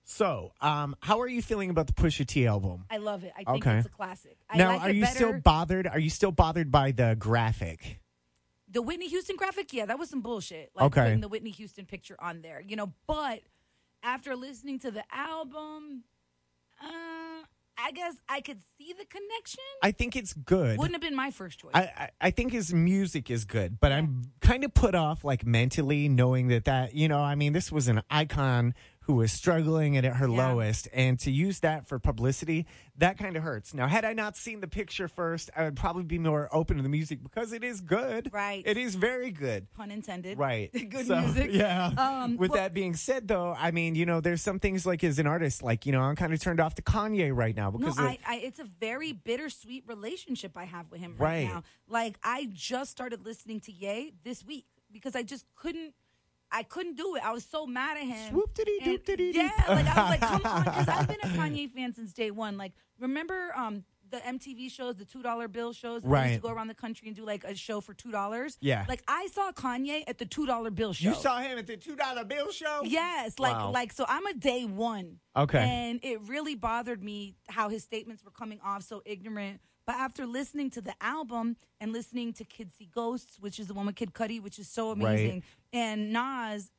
[0.04, 2.86] So, um, how are you feeling about the Pusha T album?
[2.90, 3.32] I love it.
[3.36, 3.78] I think Okay.
[3.78, 4.38] it's a classic.
[4.50, 5.88] I now, like are it you still bothered?
[5.88, 8.00] Are you still bothered by the graphic?
[8.68, 10.72] The Whitney Houston graphic, yeah, that was some bullshit.
[10.76, 11.02] Like Okay.
[11.04, 12.94] putting the Whitney Houston picture on there, you know.
[13.08, 13.42] But
[14.04, 16.04] after listening to the album,
[16.82, 17.44] uh,
[17.84, 19.64] I guess I could see the connection.
[19.82, 20.78] I think it's good.
[20.78, 21.72] Wouldn't have been my first choice.
[21.74, 25.46] I, I I think his music is good, but I'm kind of put off like
[25.46, 28.74] mentally knowing that that you know I mean this was an icon
[29.10, 30.50] who was struggling and at her Yeah.
[30.52, 30.88] lowest.
[30.94, 33.74] And to use that for publicity, that kind of hurts.
[33.74, 36.84] Now, had I not seen the picture first, I would probably be more open to
[36.84, 38.32] the music because it is good.
[38.32, 38.62] Right.
[38.68, 39.72] It is very good.
[39.74, 40.38] Pun intended.
[40.38, 40.72] Right.
[40.92, 41.50] Good So, music.
[41.54, 41.88] Yeah.
[41.98, 45.04] Um, With well- that being said, though, I mean, you know, there's some things like
[45.04, 47.72] as an artist, like, you know, I'm kind of turned off to Kanye right now
[47.72, 51.46] No, because of- I, I, it's a very bittersweet relationship I have with him right,
[51.46, 51.48] Right.
[51.48, 51.64] now.
[51.88, 55.96] Like I just started listening to Ye this week because I just couldn't.
[56.52, 57.24] I couldn't do it.
[57.26, 58.32] I was so mad at him.
[58.32, 59.68] Swoop-diddy And- doop-diddy Yeah, doop.
[59.76, 62.58] like I was like, come on, because I've been a Kanye fan since day one.
[62.58, 66.02] Like, remember um the MTV shows, the two dollar bill shows?
[66.02, 66.34] They used Right.
[66.38, 68.58] to go around the country and do like a show for two dollars.
[68.60, 68.86] Yeah.
[68.90, 71.10] Like I saw Kanye at the two dollar bill show.
[71.10, 72.82] you saw him at the $2 bill show?
[72.84, 73.70] Yes, like Wow.
[73.72, 75.20] like so I'm a day one.
[75.36, 75.60] Okay.
[75.60, 79.62] And it really bothered me how his statements were coming off so ignorant.
[79.90, 83.74] But after listening to the album and listening to Kids See Ghosts, which is the
[83.74, 85.42] one with Kid Cudi, which is so amazing,
[85.74, 86.70] and Nas,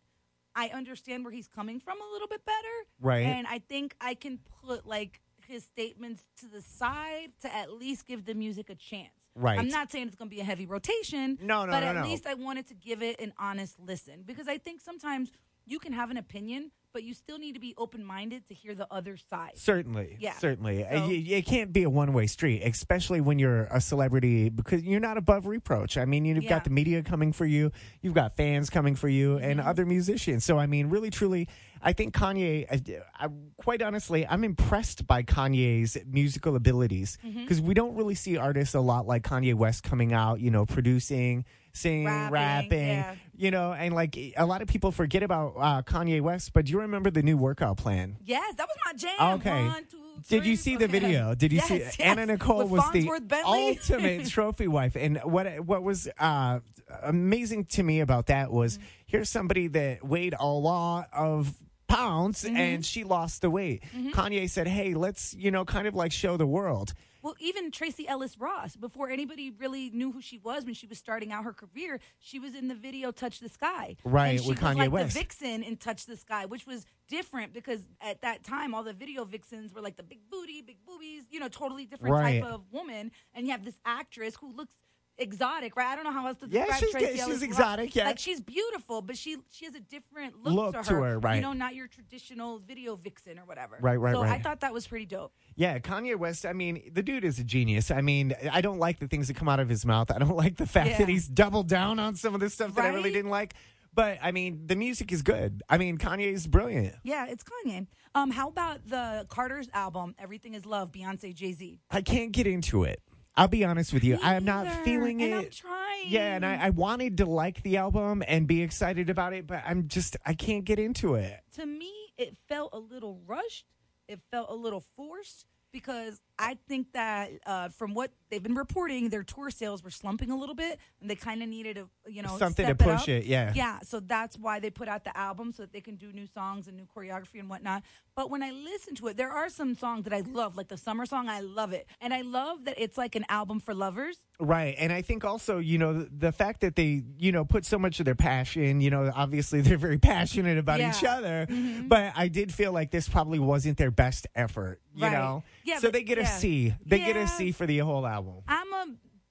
[0.54, 2.86] I understand where he's coming from a little bit better.
[3.00, 3.26] Right.
[3.26, 8.06] And I think I can put like his statements to the side to at least
[8.06, 9.10] give the music a chance.
[9.34, 9.58] Right.
[9.58, 11.36] I'm not saying it's going to be a heavy rotation.
[11.42, 12.02] No, no, But no, at no.
[12.04, 15.32] least I wanted to give it an honest listen because I think sometimes
[15.66, 18.74] you can have an opinion, but you still need to be open minded to hear
[18.74, 19.52] the other side.
[19.54, 20.32] Certainly, Yeah.
[20.34, 20.84] certainly.
[20.90, 25.00] So- you- it can't be a one-way street, especially when you're a celebrity, because you're
[25.00, 25.96] not above reproach.
[25.96, 26.50] I mean, you've Yeah.
[26.50, 27.70] got the media coming for you,
[28.02, 29.68] you've got fans coming for you, and Mm-hmm.
[29.68, 30.44] other musicians.
[30.44, 31.48] So, I mean, really, truly,
[31.82, 32.66] I think Kanye.
[32.70, 37.40] I, I, quite honestly, I'm impressed by Kanye's musical abilities Mm-hmm.
[37.42, 40.66] because we don't really see artists a lot like Kanye West coming out, you know,
[40.66, 41.44] producing.
[41.72, 43.14] Singing, Rapping, rapping, yeah.
[43.36, 46.72] you know, and like a lot of people forget about uh, Kanye West, but do
[46.72, 48.16] you remember the new workout plan?
[48.24, 49.38] Yes, that was my jam.
[49.38, 49.66] Okay.
[49.66, 51.32] One, two, Did you see the video?
[51.38, 51.96] Did you Yes, see yes.
[52.00, 53.68] Anna Nicole With was the Bentley?
[53.78, 56.58] ultimate trophy wife, and what what was uh,
[57.04, 58.86] amazing to me about that was Mm-hmm.
[59.06, 61.54] here's somebody that weighed a lot of
[61.90, 62.56] pounds Mm-hmm.
[62.56, 63.82] and she lost the weight.
[64.12, 68.08] Kanye said, "Hey, let's you know kind of like show the world." Well, even Tracee
[68.08, 71.52] Ellis Ross, before anybody really knew who she was when she was starting out her
[71.52, 74.78] career, she was in the video "Touch the Sky." Right, and she with was Kanye
[74.78, 75.12] like West.
[75.14, 78.92] the vixen in "Touch the Sky," which was different because at that time all the
[78.94, 82.40] video vixens were like the big booty, big boobies, you know, totally different Right.
[82.40, 83.10] type of woman.
[83.34, 84.74] And you have this actress who looks
[85.20, 85.88] exotic, right?
[85.88, 87.26] I don't know how else to Yeah, describe she's Tracee good.
[87.26, 88.04] She's exotic, yeah.
[88.06, 91.18] like she's beautiful, but she she has a different look, Look to, to her, her,
[91.18, 91.36] right.
[91.36, 93.78] You know, not your traditional video vixen or whatever.
[93.80, 95.32] Right, right, so I thought that was pretty dope.
[95.54, 96.44] Yeah, Kanye West.
[96.46, 97.90] I mean, the dude is a genius.
[97.90, 100.10] I mean, I don't like the things that come out of his mouth.
[100.10, 100.98] I don't like the fact Yeah.
[100.98, 103.54] that he's doubled down on some of this stuff that I really didn't like.
[103.92, 105.62] But I mean, the music is good.
[105.68, 106.94] I mean, Kanye is brilliant.
[107.02, 107.88] Yeah, it's Kanye.
[108.14, 111.80] Um, how about the Carter's album, Everything Is Love, Beyonce, Jay Z?
[111.90, 113.02] I can't get into it.
[113.36, 114.16] I'll be honest with you.
[114.16, 115.32] Me I am not neither, feeling it.
[115.32, 116.04] I'm trying.
[116.06, 119.62] Yeah, and I, I wanted to like the album and be excited about it, but
[119.66, 121.40] I'm just I can't get into it.
[121.56, 123.66] To me, it felt a little rushed.
[124.08, 129.10] It felt a little forced because I think that uh, from what they've been reporting,
[129.10, 132.22] their tour sales were slumping a little bit, and they kind of needed a you
[132.22, 133.08] know Something to push up.
[133.10, 133.52] it, yeah.
[133.54, 133.80] yeah.
[133.82, 136.66] So that's why they put out the album so that they can do new songs
[136.66, 137.82] and new choreography and whatnot.
[138.16, 140.76] But when I listen to it, there are some songs that I love, like the
[140.78, 141.28] summer song.
[141.28, 144.16] I love it, and I love that it's like an album for lovers.
[144.40, 144.74] Right.
[144.78, 147.98] And I think also, you know, the, fact that they, you know, put so much
[148.00, 150.90] of their passion, you know, obviously they're very passionate about Yeah.
[150.96, 151.46] each other,
[151.86, 155.12] but I did feel like this probably wasn't their best effort, you Right.
[155.12, 155.42] know?
[155.64, 156.29] Yeah, so but- they get a yeah.
[156.38, 156.74] C.
[156.84, 158.42] They get a C for the whole album.
[158.48, 158.86] I'm a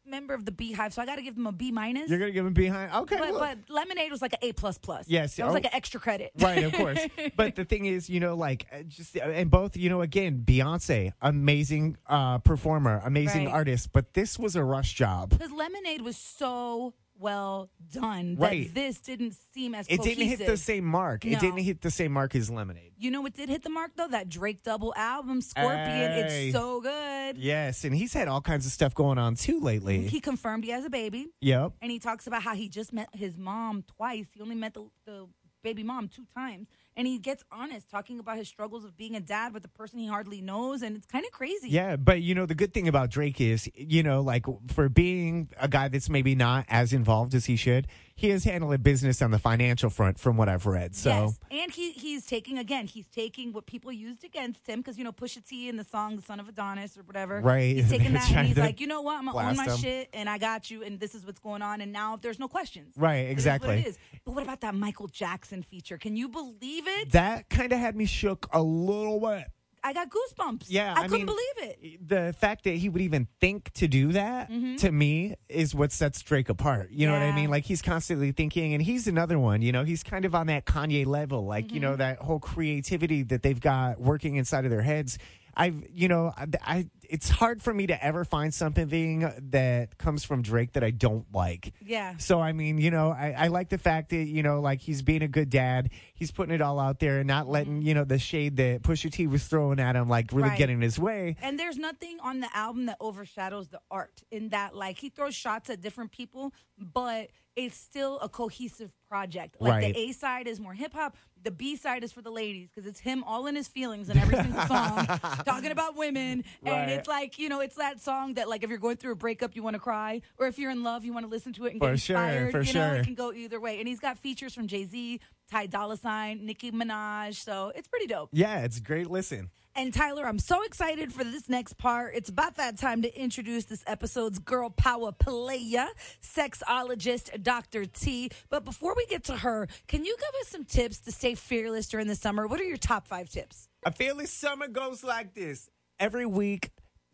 [0.09, 2.09] member of the Beehive, so I got to give them a B minus.
[2.09, 2.91] You're going to give them behind?
[2.93, 3.17] Okay.
[3.17, 5.07] But, but Lemonade was like an A plus plus.
[5.07, 5.53] Yes, it was oh.
[5.53, 6.31] like an extra credit.
[6.39, 6.99] right, of course.
[7.35, 10.43] But the thing is, you know, like uh, just uh, and both, you know, again,
[10.45, 13.53] Beyonce, amazing uh performer, amazing Right.
[13.53, 15.29] artist, but this was a rush job.
[15.29, 18.73] Because Lemonade was so well done that Right.
[18.73, 21.25] this didn't seem as It didn't hit the same mark.
[21.25, 22.93] It didn't hit the same mark as Lemonade.
[22.97, 24.07] You know what did hit the mark though?
[24.07, 25.77] That Drake double album, Scorpion.
[25.77, 26.47] Hey.
[26.47, 27.37] It's so good.
[27.37, 30.07] Yes, and he's had all kinds of stuff going on too lately.
[30.07, 31.73] He confirmed he has a baby, yep.
[31.81, 34.25] and he talks about how he just met his mom twice.
[34.33, 35.27] He only met the, the
[35.63, 39.19] baby mom two times, and he gets honest, talking about his struggles of being a
[39.19, 41.69] dad with a person he hardly knows, and it's kind of crazy.
[41.69, 45.49] Yeah, but you know the good thing about Drake is, you know, like for being
[45.59, 47.87] a guy that's maybe not as involved as he should,
[48.19, 50.93] he is handling business on the financial front from what I've read.
[50.93, 52.85] So Yes, and he he's taking again.
[52.85, 56.17] He's taking what people used against him because you know Pusha T in the song
[56.17, 57.39] "The Son of Adonis" or whatever.
[57.39, 57.77] Right.
[57.77, 59.17] He's taking that and he's like, you know what?
[59.17, 59.77] I'm gonna own my him.
[59.77, 61.79] shit, and I got you, and this is what's going on.
[61.79, 62.93] And now there's no questions.
[62.97, 63.79] Right, what exactly.
[63.79, 63.97] it is.
[64.25, 65.97] But what about that Michael Jackson feature?
[65.97, 67.11] Can you believe it?
[67.13, 69.45] that kind of had me shook a little bit.
[69.83, 70.65] I got goosebumps.
[70.67, 72.07] Yeah, I, I couldn't mean, believe it.
[72.07, 74.75] the fact that he would even think to do that Mm-hmm.
[74.77, 76.91] to me is what sets Drake apart.
[76.91, 77.49] You know what I mean?
[77.49, 79.61] Like he's constantly thinking, and he's another one.
[79.61, 81.45] You know, he's kind of on that Kanye level.
[81.45, 81.97] Like you know Mm-hmm.
[81.99, 85.17] that whole creativity that they've got working inside of their heads.
[85.55, 90.23] I've you know I, I it's hard for me to ever find something that comes
[90.23, 91.73] from Drake that I don't like.
[91.83, 92.15] Yeah.
[92.17, 95.01] So I mean, you know, I, I like the fact that you know, like he's
[95.01, 95.89] being a good dad.
[96.13, 97.87] He's putting it all out there and not letting mm-hmm.
[97.87, 100.57] you know the shade that Pusha T was throwing at him, like really Right.
[100.57, 101.35] getting in his way.
[101.41, 105.35] And there's nothing on the album that overshadows the art in that like he throws
[105.35, 109.57] shots at different people, but it's still a cohesive project.
[109.59, 109.93] Like Right.
[109.93, 112.85] the A side is more hip hop, the B side is for the ladies because
[112.87, 115.05] it's him all in his feelings in every single song,
[115.45, 116.43] talking about women.
[116.61, 116.73] Right.
[116.73, 119.15] And it's like, you know, it's that song that like if you're going through a
[119.15, 121.65] breakup, you want to cry, or if you're in love, you want to listen to
[121.65, 122.51] it and For get sure, inspired.
[122.51, 122.95] for you know, sure.
[122.97, 123.79] it can go either way.
[123.79, 128.07] And he's got features from Jay Z, Ty Dolla Sign, Nicki Minaj, so it's pretty
[128.07, 128.29] dope.
[128.33, 129.49] Yeah, it's great listen.
[129.75, 132.15] And Tyler, I'm so excited for this next part.
[132.15, 135.87] It's about that time to introduce this episode's girl power player,
[136.21, 137.85] sexologist Dr.
[137.85, 138.29] T.
[138.49, 141.87] But before we get to her, can you give us some tips to stay fearless
[141.87, 142.47] during the summer?
[142.47, 143.69] What are your top five tips?
[143.85, 145.69] A fearless summer goes like this.
[145.99, 146.71] Every week,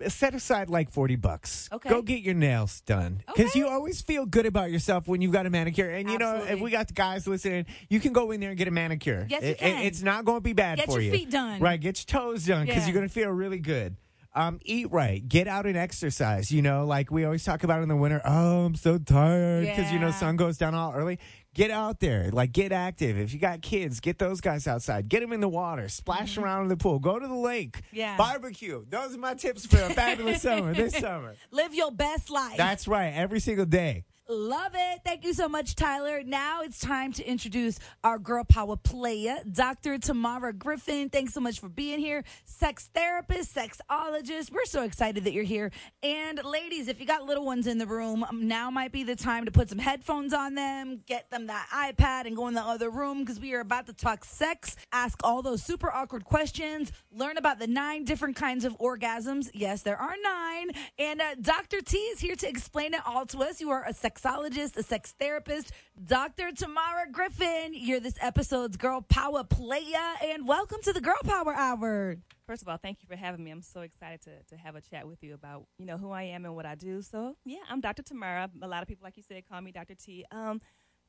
[0.08, 1.70] set aside like 40 bucks.
[1.72, 1.90] Okay.
[1.90, 3.24] Go get your nails done.
[3.28, 3.60] Because Okay.
[3.60, 5.90] you always feel good about yourself when you've got a manicure.
[5.90, 8.58] And you know, if we got the guys listening, you can go in there and
[8.58, 9.26] get a manicure.
[9.30, 9.86] Yes, you It- it- can.
[9.86, 11.12] it's not going to be bad Get for you.
[11.12, 11.60] Get your feet done.
[11.62, 11.80] Right.
[11.80, 12.88] Get your toes done because Yeah.
[12.88, 13.96] you're going to feel really good.
[14.38, 15.26] Um, eat right.
[15.26, 16.52] Get out and exercise.
[16.52, 18.22] You know, like we always talk about in the winter.
[18.26, 21.20] Oh, I'm so tired because you know sun goes down all early.
[21.56, 23.18] Get out there, like get active.
[23.18, 25.08] If you got kids, get those guys outside.
[25.08, 25.88] Get them in the water.
[25.88, 27.00] Splash around in the pool.
[27.00, 27.78] Go to the lake.
[27.78, 27.96] Mm-hmm.
[27.96, 28.18] Yeah.
[28.18, 28.84] Barbecue.
[28.90, 31.34] Those are my tips for a fabulous summer this summer.
[31.52, 32.58] Live your best life.
[32.58, 33.14] That's right.
[33.16, 34.04] Every single day.
[34.28, 35.02] Love it.
[35.06, 36.24] Thank you so much, Tyler.
[36.24, 40.00] Now it's time to introduce our girl power player, Dr.
[40.00, 41.10] Tamara Griffin.
[41.10, 42.24] Thanks so much for being here.
[42.44, 44.52] Sex therapist, sexologist.
[44.52, 45.72] We're so excited that you're here.
[46.02, 49.16] And ladies, if you got little ones in the room, um, now might be the
[49.16, 52.64] time to put some headphones on them, get them that iPad, and go in the
[52.64, 56.92] other room because we are about to talk sex, ask all those super awkward questions,
[57.12, 59.52] learn about the nine different kinds of orgasms.
[59.54, 60.72] Yes, there are nine.
[60.98, 61.82] And uh, Dr.
[61.82, 63.62] T is here to explain it all to us.
[63.62, 65.72] You are a sexologist, a sex therapist.
[66.04, 66.52] Dr.
[66.52, 72.18] Tamara Griffin, you're this episode's Girl Power player, and welcome to the Girl Power Hour.
[72.48, 73.52] First of all, thank you for having me.
[73.52, 76.24] I'm so excited to, to have a chat with you about, you know, who I
[76.24, 77.02] am and what I do.
[77.02, 78.04] So, yeah, I'm Dr.
[78.04, 78.50] Tamara.
[78.62, 79.96] A lot of people, like you said, call me Dr.
[79.96, 80.26] T.
[80.32, 80.62] Um,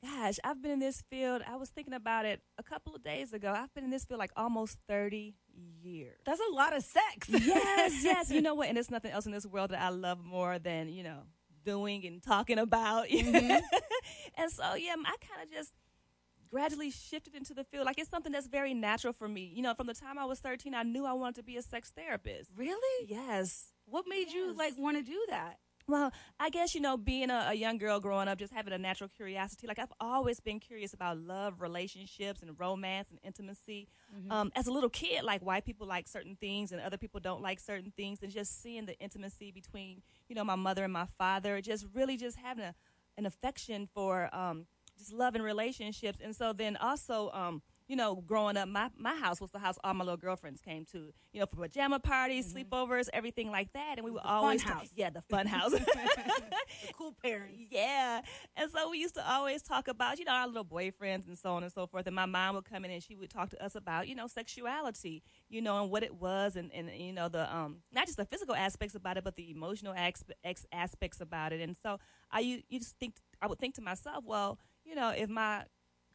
[0.03, 1.43] gosh, I've been in this field.
[1.47, 3.53] I was thinking about it a couple of days ago.
[3.55, 5.35] I've been in this field like almost 30
[5.83, 6.19] years.
[6.25, 7.29] That's a lot of sex.
[7.29, 8.31] yes, yes.
[8.31, 8.69] You know what?
[8.69, 11.21] And there's nothing else in this world that I love more than, you know,
[11.67, 13.07] doing and talking about.
[13.17, 13.65] Mm-hmm.
[14.37, 15.73] and so, yeah, I kind of just
[16.51, 17.87] gradually shifted into the field.
[17.87, 19.51] Like it's something that's very natural for me.
[19.55, 21.63] You know, from the time I was 13, I knew I wanted to be a
[21.63, 22.51] sex therapist.
[22.57, 23.07] Really?
[23.09, 23.73] Yes.
[23.87, 25.59] What made you like want to do that?
[25.89, 28.79] Well, I guess, you know, being a, a young girl growing up, just having a
[28.79, 29.69] natural curiosity.
[29.69, 33.87] Like, I've always been curious about love, relationships, and romance and intimacy.
[34.29, 37.41] Um, as a little kid, like, white people like certain things and other people don't
[37.41, 38.19] like certain things.
[38.21, 42.17] And just seeing the intimacy between, you know, my mother and my father, just really
[42.17, 42.75] just having a,
[43.17, 44.67] an affection for um,
[44.99, 46.19] just love and relationships.
[46.21, 49.79] And so then also, um, you know, growing up, my, my house was the house
[49.85, 53.95] all my little girlfriends came to, you know, for pajama parties, sleepovers, everything like that.
[53.97, 54.91] And we would always, ta- house.
[54.97, 55.71] yeah, the fun house.
[55.71, 57.63] The cool parents.
[57.71, 58.23] yeah.
[58.57, 61.55] And so we used to always talk about, you know, our little boyfriends and so
[61.55, 62.07] on and so forth.
[62.07, 64.27] And my mom would come in and she would talk to us about, you know,
[64.27, 68.19] sexuality, you know, and what it was and, and you know, the, um, not just
[68.19, 71.61] the physical aspects about it, but the emotional aspects about it.
[71.61, 71.99] And so
[72.33, 75.65] I, you, you just think, I would think to myself, well, you know, if my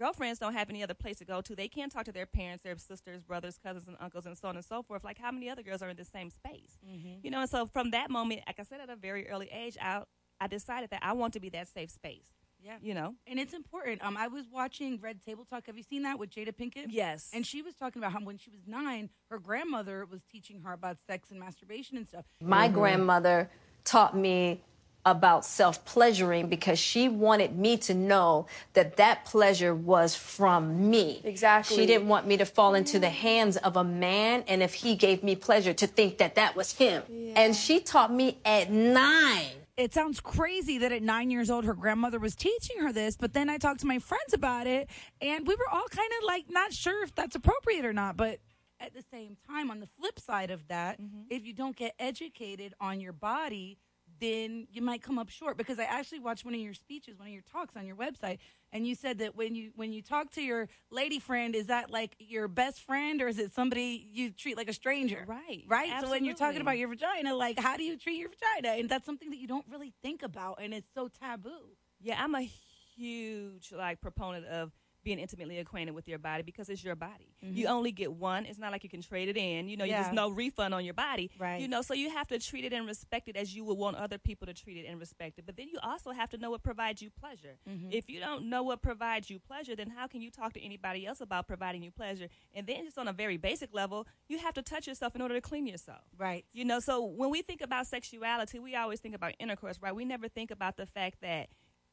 [0.01, 2.63] girlfriends don't have any other place to go to, they can't talk to their parents,
[2.63, 5.03] their sisters, brothers, cousins, and uncles, and so on and so forth.
[5.03, 6.79] Like, how many other girls are in the same space?
[7.21, 9.77] You know, and so from that moment, like I said, at a very early age,
[9.79, 10.01] I,
[10.39, 12.25] I decided that I want to be that safe space.
[12.63, 12.77] Yeah.
[12.81, 13.15] You know?
[13.27, 14.03] And it's important.
[14.03, 15.67] Um, I was watching Red Table Talk.
[15.67, 16.87] Have you seen that with Jada Pinkett?
[16.89, 17.29] Yes.
[17.33, 20.73] And she was talking about how when she was nine, her grandmother was teaching her
[20.73, 22.25] about sex and masturbation and stuff.
[22.39, 23.49] My grandmother
[23.83, 24.63] taught me
[25.05, 31.21] about self pleasuring because she wanted me to know that that pleasure was from me.
[31.23, 31.77] Exactly.
[31.77, 34.95] She didn't want me to fall into the hands of a man and if he
[34.95, 37.03] gave me pleasure to think that that was him.
[37.09, 37.33] Yeah.
[37.35, 39.47] And she taught me at nine.
[39.77, 43.33] It sounds crazy that at nine years old, her grandmother was teaching her this, but
[43.33, 44.89] then I talked to my friends about it,
[45.21, 48.17] and we were all kind of like not sure if that's appropriate or not.
[48.17, 48.39] But
[48.79, 51.21] at the same time, on the flip side of that, mm-hmm.
[51.29, 53.77] if you don't get educated on your body,
[54.21, 55.57] then you might come up short.
[55.57, 58.37] Because I actually watched one of your speeches, one of your talks on your website,
[58.71, 61.91] and you said that when you when you talk to your lady friend, is that
[61.91, 65.25] like your best friend or is it somebody you treat like a stranger?
[65.27, 65.65] Right.
[65.67, 65.91] Right.
[65.99, 68.79] So when you're talking about your vagina, like how do you treat your vagina?
[68.79, 71.75] And that's something that you don't really think about, and it's so taboo.
[71.99, 72.49] Yeah, I'm a
[72.95, 74.71] huge like proponent of
[75.03, 77.33] being intimately acquainted with your body because it's your body.
[77.41, 78.45] You only get one.
[78.45, 79.67] It's not like you can trade it in.
[79.67, 80.03] You know, Yeah.
[80.03, 81.31] there's no refund on your body.
[81.39, 81.59] Right.
[81.59, 83.97] You know, so you have to treat it and respect it as you would want
[83.97, 85.45] other people to treat it and respect it.
[85.45, 87.57] But then you also have to know what provides you pleasure.
[87.89, 91.05] If you don't know what provides you pleasure, then how can you talk to anybody
[91.07, 92.27] else about providing you pleasure?
[92.53, 95.33] And then just on a very basic level, you have to touch yourself in order
[95.35, 96.03] to clean yourself.
[96.17, 96.45] Right.
[96.53, 99.95] You know, so when we think about sexuality, we always think about intercourse, right?
[99.95, 101.49] We never think about the fact that,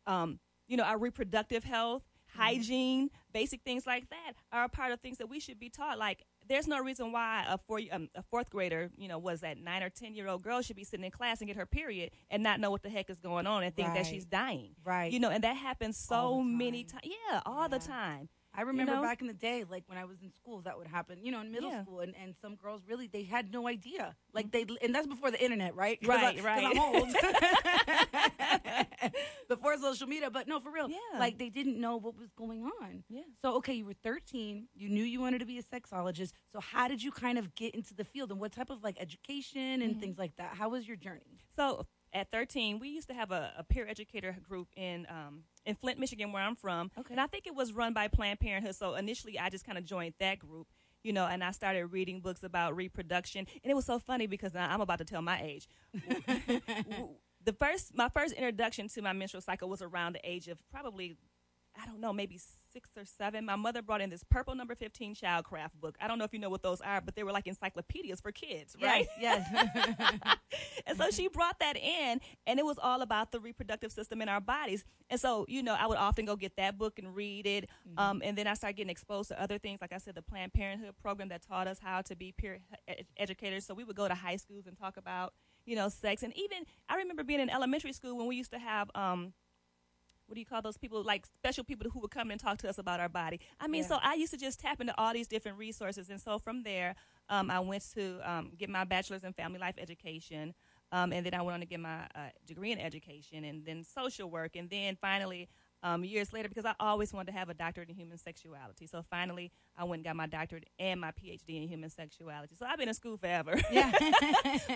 [0.06, 2.02] um, you know, our reproductive health,
[2.36, 5.98] hygiene, basic things like that are a part of things that we should be taught.
[5.98, 9.58] Like, there's no reason why a four, um, a fourth grader, you know, was that
[9.58, 12.10] nine or ten year old girl should be sitting in class and get her period
[12.30, 13.98] and not know what the heck is going on and think Right.
[13.98, 14.74] that she's dying.
[14.84, 15.12] Right.
[15.12, 17.04] You know, and that happens so many times.
[17.04, 18.28] Yeah, all the time.
[18.58, 19.02] I remember know?
[19.02, 21.20] back in the day, like when I was in school, that would happen.
[21.22, 21.84] You know, in middle Yeah.
[21.84, 24.16] school, and, and some girls really they had no idea.
[24.34, 25.96] Like they, and that's before the internet, right?
[26.04, 26.64] Right, I, right.
[26.64, 27.08] I'm old.
[29.48, 30.90] before social media, but no, for real.
[30.90, 31.20] Yeah.
[31.20, 33.04] Like they didn't know what was going on.
[33.08, 33.22] Yeah.
[33.42, 34.66] So okay, you were 13.
[34.74, 36.32] You knew you wanted to be a sexologist.
[36.52, 38.96] So how did you kind of get into the field, and what type of like
[38.98, 40.54] education and things like that?
[40.54, 41.38] How was your journey?
[41.54, 45.74] So at 13, we used to have a, a peer educator group in um, in
[45.74, 46.90] Flint, Michigan, where I'm from.
[46.98, 47.12] Okay.
[47.12, 48.74] And I think it was run by Planned Parenthood.
[48.74, 50.66] So initially, I just kind of joined that group,
[51.04, 53.46] you know, and I started reading books about reproduction.
[53.62, 55.68] And it was so funny because now I'm about to tell my age.
[57.44, 61.18] the first, my first introduction to my menstrual cycle was around the age of probably
[61.80, 62.38] I don't know, maybe
[62.72, 63.44] six or seven.
[63.44, 65.96] My mother brought in this purple number 15 childcraft book.
[66.00, 68.32] I don't know if you know what those are, but they were like encyclopedias for
[68.32, 69.06] kids, right?
[69.20, 69.48] Yes.
[69.52, 70.36] yes.
[70.86, 74.28] And so she brought that in, and it was all about the reproductive system in
[74.28, 74.84] our bodies.
[75.10, 77.68] And so, you know, I would often go get that book and read it.
[77.98, 79.82] Um, and then I started getting exposed to other things.
[79.82, 83.04] Like I said, the Planned Parenthood program that taught us how to be peer ed-
[83.18, 83.66] educators.
[83.66, 85.34] So we would go to high schools and talk about,
[85.66, 86.22] you know, sex.
[86.22, 88.90] And even I remember being in elementary school when we used to have.
[88.94, 89.34] Um,
[90.28, 92.68] what do you call those people like special people who would come and talk to
[92.68, 93.88] us about our body i mean Yeah.
[93.88, 96.94] so i used to just tap into all these different resources and so from there
[97.30, 100.54] um, i went to um, get my bachelor's in family life education
[100.92, 103.82] um, and then i went on to get my uh, degree in education and then
[103.82, 105.48] social work and then finally
[105.82, 109.02] um, years later because i always wanted to have a doctorate in human sexuality so
[109.10, 112.78] finally i went and got my doctorate and my phd in human sexuality so i've
[112.78, 113.90] been in school forever yeah.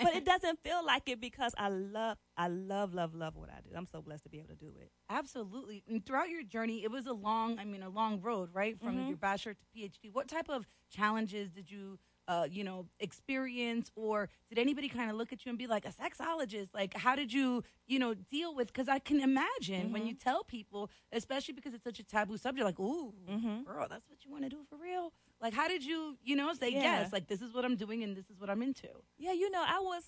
[0.03, 3.59] but it doesn't feel like it because i love i love love love what i
[3.69, 5.83] do i'm so blessed to be able to do it Absolutely.
[5.87, 8.79] And throughout your journey, it was a long, I mean, a long road, right?
[8.81, 9.09] From Mm-hmm.
[9.09, 10.11] your bachelor to PhD.
[10.11, 11.99] What type of challenges did you,
[12.29, 15.85] uh, you know, experience, or did anybody kind of look at you and be like
[15.85, 16.69] a sexologist?
[16.75, 18.69] Like, how did you, you know, deal with?
[18.69, 20.09] Because I can imagine when Mm-hmm.
[20.09, 23.63] you tell people, especially because it's such a taboo subject, like, ooh, Mm-hmm.
[23.65, 25.13] girl, that's what you want to do for real.
[25.41, 26.83] Like, how did you, you know, say Yeah.
[27.01, 27.13] yes?
[27.13, 28.89] Like, this is what I'm doing and this is what I'm into.
[29.19, 30.05] Yeah, you know, I was.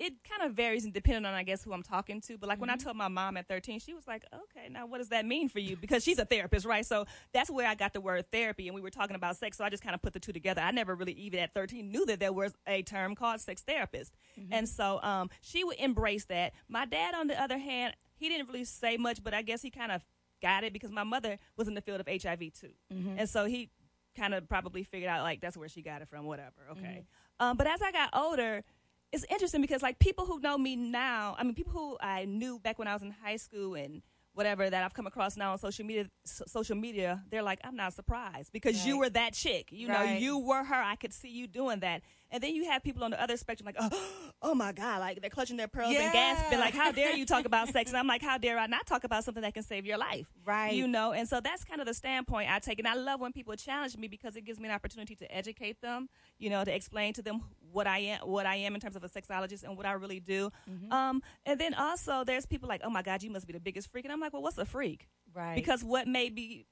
[0.00, 2.38] It kind of varies and depending on I guess who I'm talking to.
[2.38, 4.96] But like when I told my mom at 13, she was like, "Okay, now what
[4.96, 6.86] does that mean for you?" Because she's a therapist, right?
[6.86, 9.58] So that's where I got the word therapy, and we were talking about sex.
[9.58, 10.62] So I just kind of put the two together.
[10.62, 14.14] I never really even at 13 knew that there was a term called sex therapist,
[14.50, 16.54] and so um, she would embrace that.
[16.66, 19.70] My dad, on the other hand, he didn't really say much, but I guess he
[19.70, 20.02] kind of
[20.40, 22.72] got it because my mother was in the field of HIV too,
[23.18, 23.68] and so he
[24.16, 26.68] kind of probably figured out like that's where she got it from, whatever.
[26.72, 27.04] Okay,
[27.38, 28.64] um, but as I got older,
[29.12, 32.58] it's interesting because like people who know me now, I mean people who I knew
[32.58, 34.02] back when I was in high school and
[34.32, 37.76] whatever that I've come across now on social media, so, social media, they're like, I'm
[37.76, 39.68] not surprised because you were that chick.
[39.72, 40.82] You know, you were her.
[40.82, 42.02] I could see you doing that.
[42.32, 45.20] And then you have people on the other spectrum like, oh, oh my God, like
[45.20, 46.04] they're clutching their pearls Yeah.
[46.04, 47.90] and gasping, like, how dare you talk about sex?
[47.90, 50.26] And I'm like, how dare I not talk about something that can save your life?
[50.44, 50.72] Right.
[50.74, 52.78] You know, and so that's kind of the standpoint I take.
[52.78, 55.80] And I love when people challenge me because it gives me an opportunity to educate
[55.80, 56.08] them,
[56.38, 59.04] you know, to explain to them what I am, what I am in terms of
[59.04, 60.50] a sexologist and what I really do.
[60.70, 60.92] Mm-hmm.
[60.92, 63.90] Um, and then also there's people like, oh my God, you must be the biggest
[63.90, 64.04] freak.
[64.04, 65.08] And I'm like, well, what's a freak?
[65.34, 65.54] Right.
[65.54, 66.66] Because what may be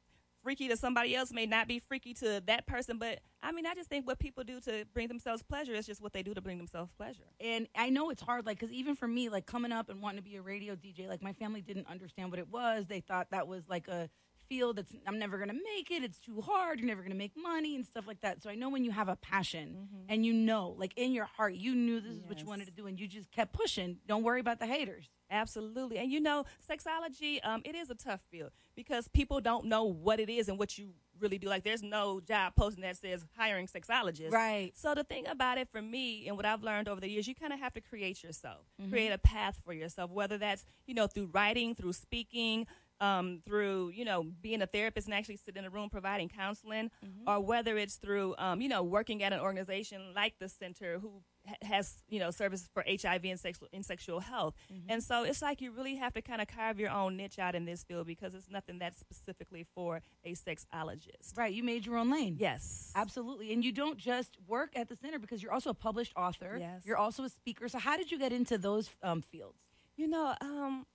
[0.49, 2.96] freaky to somebody else may not be freaky to that person.
[2.96, 6.01] But I mean, I just think what people do to bring themselves pleasure is just
[6.01, 7.24] what they do to bring themselves pleasure.
[7.38, 10.16] and I know it's hard, like, because even for me, like coming up and wanting
[10.16, 12.86] to be a radio DJ, like my family didn't understand what it was.
[12.86, 14.09] They thought that was like a
[14.49, 16.03] field that's I'm never gonna make it.
[16.03, 16.78] It's too hard.
[16.80, 18.42] You're never gonna make money and stuff like that.
[18.42, 21.55] So I know when you have a passion and you know, like in your heart,
[21.55, 23.99] you knew this is what you wanted to do, and you just kept pushing.
[24.07, 25.11] Don't worry about the haters.
[25.30, 25.99] Absolutely.
[25.99, 30.20] And you know, sexology, um, it is a tough field because people don't know what
[30.20, 30.90] it is and what you
[31.20, 31.49] really do.
[31.49, 34.30] Like, there's no job posting that says hiring sexologists.
[34.32, 34.70] Right.
[34.74, 37.34] So the thing about it for me and what I've learned over the years, you
[37.34, 38.90] kind of have to create yourself, Mm-hmm.
[38.92, 42.66] create a path for yourself, whether that's, you know, through writing, through speaking,
[43.01, 46.90] um, through, you know, being a therapist and actually sitting in a room providing counseling,
[47.05, 47.28] Mm-hmm.
[47.28, 51.22] or whether it's through, um, you know, working at an organization like the center who
[51.46, 54.55] ha- has, you know, services for HIV and sexual, and sexual health.
[54.72, 54.90] Mm-hmm.
[54.90, 57.55] And so it's like you really have to kind of carve your own niche out
[57.55, 61.36] in this field because it's nothing that's specifically for a sexologist.
[61.36, 61.53] Right.
[61.53, 62.36] You made your own lane.
[62.38, 62.92] Yes.
[62.96, 63.53] Absolutely.
[63.53, 66.57] And you don't just work at the center because you're also a published author.
[66.59, 66.82] Yes.
[66.84, 67.68] You're also a speaker.
[67.68, 69.62] So how did you get into those um, fields?
[69.96, 70.86] You know, um,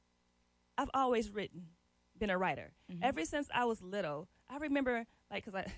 [0.78, 1.68] I've always written,
[2.24, 2.72] been a writer.
[2.92, 3.04] Mm-hmm.
[3.04, 5.72] Ever since I was little, I remember, like, because I,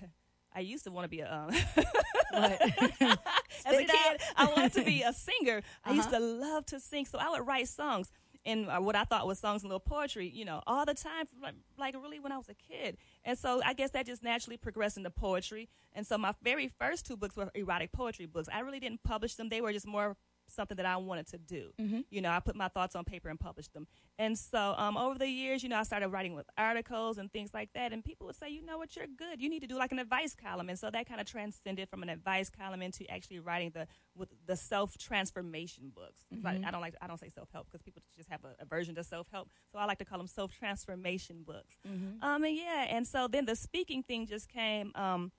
[0.54, 3.18] I used to want to be a, um, as a
[3.58, 3.96] Spit it out.
[4.18, 5.62] kid, I wanted to be a singer.
[5.84, 6.18] I used Uh-huh.
[6.18, 8.10] to love to sing, so I would write songs.
[8.44, 11.26] And uh, what I thought was songs and little poetry, you know, all the time,
[11.42, 12.96] like, like really when I was a kid.
[13.24, 15.68] And so I guess that just naturally progressed into poetry.
[15.94, 18.48] And so my very first two books were erotic poetry books.
[18.52, 20.16] I really didn't publish them; they were just more
[20.48, 21.72] something that I wanted to do.
[21.80, 22.00] Mm-hmm.
[22.10, 23.86] You know, I put my thoughts on paper and published them.
[24.18, 27.52] And so um, over the years, you know, I started writing with articles and things
[27.52, 27.92] like that.
[27.92, 29.40] And people would say, you know what, you're good.
[29.40, 30.68] You need to do like an advice column.
[30.68, 33.86] And so that kind of transcended from an advice column into actually writing the
[34.16, 36.24] with the self transformation books.
[36.42, 38.94] Like, I don't like I don't say self help because people just have a aversion
[38.96, 39.50] to self help.
[39.72, 41.76] So I like to call them self transformation books.
[42.22, 44.92] Um, and yeah, and so then the speaking thing just came.
[44.94, 45.32] Um,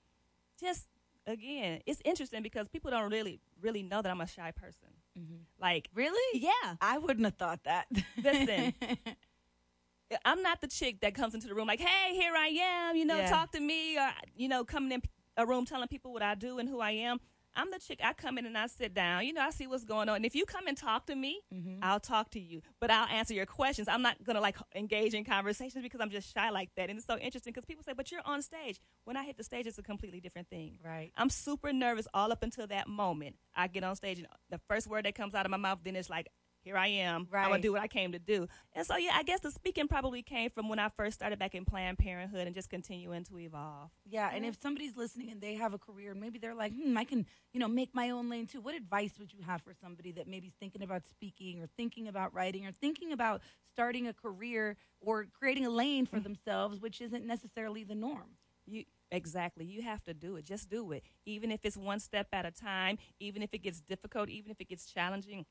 [0.60, 0.86] just
[1.26, 4.88] again, it's interesting because people don't really really know that I'm a shy person.
[5.18, 5.34] Mm-hmm.
[5.60, 6.40] Like really?
[6.40, 7.86] yeah, I wouldn't have thought that.
[8.22, 8.74] Listen.
[10.24, 13.04] I'm not the chick that comes into the room like, "Hey, here I am," you
[13.04, 13.28] know, Yeah.
[13.28, 15.02] talk to me, or you know, coming in
[15.36, 17.20] a room telling people what I do and who I am.
[17.58, 18.00] I'm the chick.
[18.02, 19.26] I come in and I sit down.
[19.26, 20.16] You know, I see what's going on.
[20.16, 21.80] And if you come and talk to me, mm-hmm.
[21.82, 23.88] I'll talk to you, but I'll answer your questions.
[23.88, 26.88] I'm not gonna like engage in conversations because I'm just shy like that.
[26.88, 29.44] And it's so interesting because people say, "But you're on stage." When I hit the
[29.44, 30.78] stage, it's a completely different thing.
[30.84, 31.12] Right.
[31.16, 33.36] I'm super nervous all up until that moment.
[33.56, 35.96] I get on stage and the first word that comes out of my mouth, then
[35.96, 36.28] it's like,
[36.68, 37.26] here I am.
[37.30, 37.44] Right.
[37.44, 38.46] I'm gonna do what I came to do.
[38.74, 41.54] And so yeah, I guess the speaking probably came from when I first started back
[41.54, 43.88] in Planned Parenthood and just continuing to evolve.
[44.04, 46.96] Yeah, and if somebody's listening and they have a career and maybe they're like, hmm,
[46.98, 48.60] I can, you know, make my own lane too.
[48.60, 52.34] What advice would you have for somebody that maybe's thinking about speaking or thinking about
[52.34, 53.40] writing or thinking about
[53.72, 58.36] starting a career or creating a lane for themselves, which isn't necessarily the norm?
[58.66, 59.64] You exactly.
[59.64, 60.44] You have to do it.
[60.44, 61.02] Just do it.
[61.24, 64.60] Even if it's one step at a time, even if it gets difficult, even if
[64.60, 65.46] it gets challenging.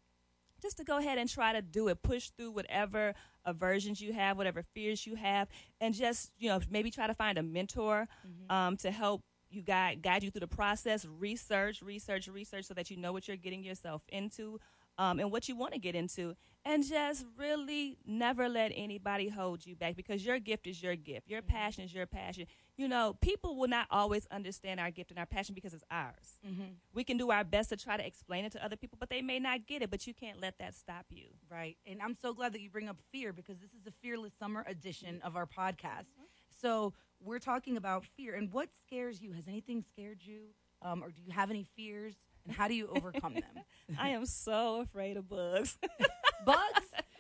[0.62, 2.02] Just to go ahead and try to do it.
[2.02, 3.14] Push through whatever
[3.46, 5.48] aversions you have, whatever fears you have,
[5.80, 8.08] and just, you know, maybe try to find a mentor
[8.50, 11.06] um, to help you guide guide you through the process.
[11.06, 14.60] Research, research, research, so that you know what you're getting yourself into.
[14.98, 16.36] Um, and what you want to get into,
[16.66, 21.30] and just really never let anybody hold you back because your gift is your gift.
[21.30, 22.46] Your passion is your passion.
[22.76, 26.40] You know, people will not always understand our gift and our passion because it's ours.
[26.94, 29.22] We can do our best to try to explain it to other people, but they
[29.22, 29.90] may not get it.
[29.90, 31.28] But you can't let that stop you.
[31.50, 31.78] Right.
[31.86, 34.66] And I'm so glad that you bring up fear because this is the Fearless Summer
[34.68, 36.08] edition of our podcast.
[36.62, 36.94] So
[37.24, 39.32] we're talking about fear and what scares you.
[39.34, 40.42] Has anything scared you?
[40.82, 42.16] Um, or do you have any fears?
[42.48, 43.44] And how do you overcome them?
[44.00, 45.78] I am so afraid of bugs.
[46.46, 46.60] Bugs?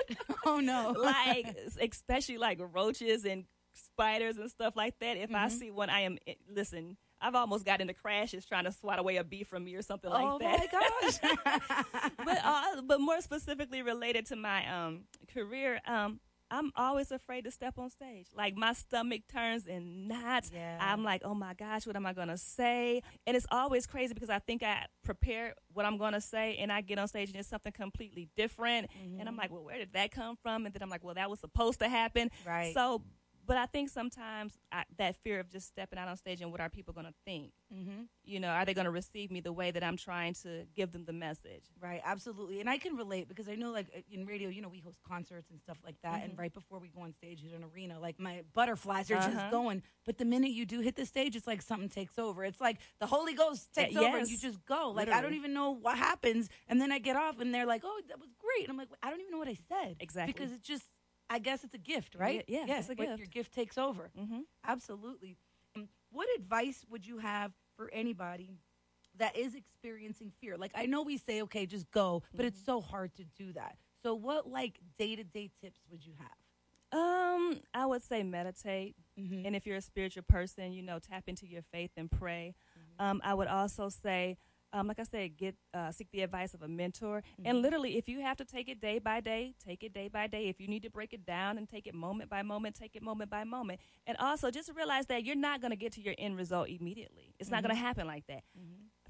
[0.45, 0.95] Oh no.
[0.97, 5.17] like especially like roaches and spiders and stuff like that.
[5.17, 6.95] If I see one, I am eh, listen.
[7.19, 10.09] I've almost got into crashes trying to swat away a bee from me or something
[10.09, 10.61] like that.
[10.71, 12.11] oh my gosh.
[12.25, 15.01] but uh, but more specifically related to my um
[15.34, 18.28] career, um I'm always afraid to step on stage.
[18.36, 20.52] Like my stomach turns in knots.
[20.54, 20.78] Yeah.
[20.80, 23.02] I'm like, oh my gosh, what am I gonna say?
[23.26, 26.82] And it's always crazy because I think I prepare what I'm gonna say, and I
[26.82, 28.89] get on stage and it's something completely different.
[28.91, 29.20] Mm-hmm.
[29.20, 30.66] And I'm like, well, where did that come from?
[30.66, 32.30] And then I'm like, well, that was supposed to happen.
[32.45, 32.74] Right.
[32.74, 33.02] So.
[33.48, 36.60] But I think sometimes I, that fear of just stepping out on stage and what
[36.60, 37.54] are people going to think?
[37.74, 38.02] mm-hmm.
[38.26, 40.91] You know, are they going to receive me the way that I'm trying to give
[40.91, 41.64] them the message?
[41.82, 42.60] Right, absolutely.
[42.60, 44.98] And I can relate because I know, like, uh, in radio, you know, we host
[45.08, 46.24] concerts and stuff like that.
[46.26, 49.30] And right before we go on stage at an arena, like, my butterflies are just
[49.38, 49.50] Uh-huh.
[49.50, 49.82] going.
[50.06, 52.43] But the minute you do hit the stage, it's like something takes over.
[52.43, 54.91] It's like the Holy Ghost takes Uh, over and you just go.
[54.93, 56.50] Like, I don't even know what happens.
[56.68, 58.64] And then I get off and they're like, oh, that was great.
[58.68, 59.95] And I'm like, I don't even know what I said.
[60.02, 60.34] Exactly.
[60.34, 60.84] Because it's just,
[61.30, 62.43] I guess it's a gift, right?
[62.47, 63.17] Yeah, yeah, it's a gift.
[63.17, 64.09] Your gift takes over.
[64.17, 64.41] Mm-hmm.
[64.65, 65.38] Absolutely.
[65.75, 68.59] Um, What advice would you have for anybody
[69.17, 70.57] that is experiencing fear?
[70.57, 73.78] Like I know we say okay, just go, but it's so hard to do that.
[74.03, 76.30] So what like day-to-day tips would you have?
[76.99, 79.47] Um, I would say meditate, Mm-hmm.
[79.47, 82.53] and if you're a spiritual person, you know, tap into your faith and pray.
[82.99, 84.38] Um, I would also say
[84.74, 87.24] um, like I said, get uh, seek the advice of a mentor.
[87.45, 90.28] And literally, if you have to take it day by day, take it day by
[90.28, 90.47] day.
[90.49, 93.01] If you need to break it down and take it moment by moment, take it
[93.01, 93.80] moment by moment.
[94.05, 97.34] And also, just realize that you're not going to get to your end result immediately.
[97.39, 98.43] It's not going to happen like that.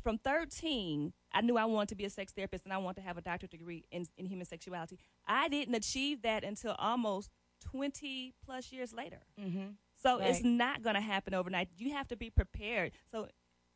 [0.03, 3.07] From 13, I knew I wanted to be a sex therapist and I wanted to
[3.07, 4.99] have a doctorate degree in, in human sexuality.
[5.27, 7.29] I didn't achieve that until almost
[7.71, 9.19] 20 plus years later.
[10.01, 11.69] So it's not going to happen overnight.
[11.77, 12.91] You have to be prepared.
[13.11, 13.27] So,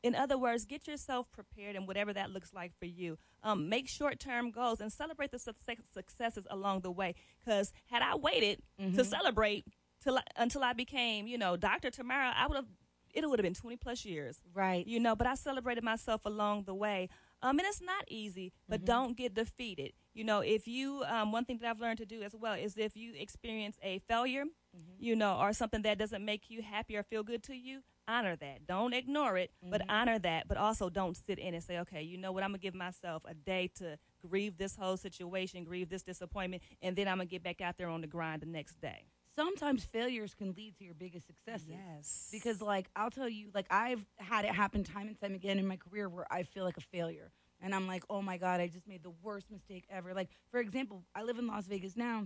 [0.04, 3.18] in other words, get yourself prepared and whatever that looks like for you.
[3.44, 7.16] Um, make short term goals and celebrate the success- successes along the way.
[7.40, 8.62] Because had I waited
[8.96, 9.66] to celebrate
[10.04, 11.92] till until I became, you know, Dr.
[11.92, 12.68] Tamara, I would have.
[13.14, 14.40] It would have been 20 plus years.
[14.54, 14.88] Right.
[14.88, 17.10] You know, but I celebrated myself along the way.
[17.44, 19.92] Um, and it's not easy, but don't get defeated.
[20.14, 22.78] You know, if you, um, one thing that I've learned to do as well is
[22.78, 24.46] if you experience a failure,
[24.98, 28.36] you know, or something that doesn't make you happy or feel good to you, honor
[28.36, 28.68] that.
[28.68, 29.92] Don't ignore it, but mm-hmm.
[29.92, 30.48] honor that.
[30.48, 32.76] But also don't sit in and say, okay, you know what, I'm going to give
[32.76, 33.98] myself a day to
[34.28, 37.78] grieve this whole situation, grieve this disappointment, and then I'm going to get back out
[37.78, 39.06] there on the grind the next day.
[39.36, 41.70] sometimes failures can lead to your biggest successes.
[41.70, 42.30] Yes.
[42.32, 45.68] Because like I'll tell you, like I've had it happen time and time again in
[45.68, 47.32] my career where I feel like a failure.
[47.64, 50.16] And I'm like, oh my God, I just made the worst mistake ever.
[50.16, 52.26] Like, for example, I live in Las Vegas now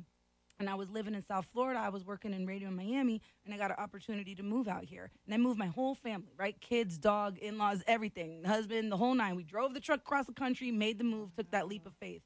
[0.60, 1.80] and I was living in South Florida.
[1.80, 4.86] I was working in radio in Miami and I got an opportunity to move out
[4.86, 5.10] here.
[5.26, 6.60] And I moved my whole family, right?
[6.62, 9.36] Kids, dog, in laws, everything, husband, the whole nine.
[9.36, 12.22] We drove the truck across the country, made the move, took that leap of faith.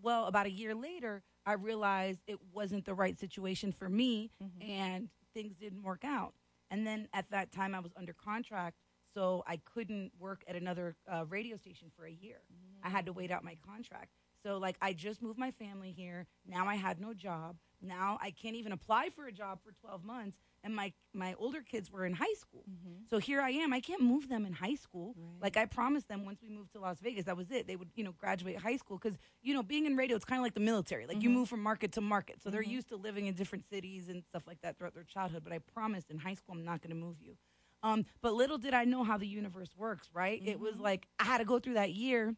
[0.00, 4.30] Well, about a year later, I realized it wasn't the right situation for me
[4.60, 6.34] and things didn't work out.
[6.70, 8.76] And then at that time, I was under contract,
[9.14, 12.38] so I couldn't work at another uh, radio station for a year.
[12.82, 14.10] I had to wait out my contract.
[14.44, 16.26] So, like, I just moved my family here.
[16.46, 17.56] Now I had no job.
[17.82, 20.38] Now I can't even apply for a job for 12 months.
[20.64, 22.62] And my, my older kids were in high school.
[22.70, 23.02] Mm-hmm.
[23.10, 23.72] So here I am.
[23.72, 25.16] I can't move them in high school.
[25.40, 27.66] Like I promised them once we moved to Las Vegas, that was it.
[27.66, 28.96] They would, you know, graduate high school.
[28.96, 31.06] Because, you know, being in radio, it's kind of like the military.
[31.06, 31.38] Like you mm-hmm.
[31.38, 32.42] move from market to market.
[32.44, 32.70] So they're mm-hmm.
[32.70, 35.42] used to living in different cities and stuff like that throughout their childhood.
[35.42, 37.34] But I promised in high school, I'm not going to move you.
[37.82, 40.40] Um, but little did I know how the universe works, right?
[40.44, 42.36] It was like I had to go through that year.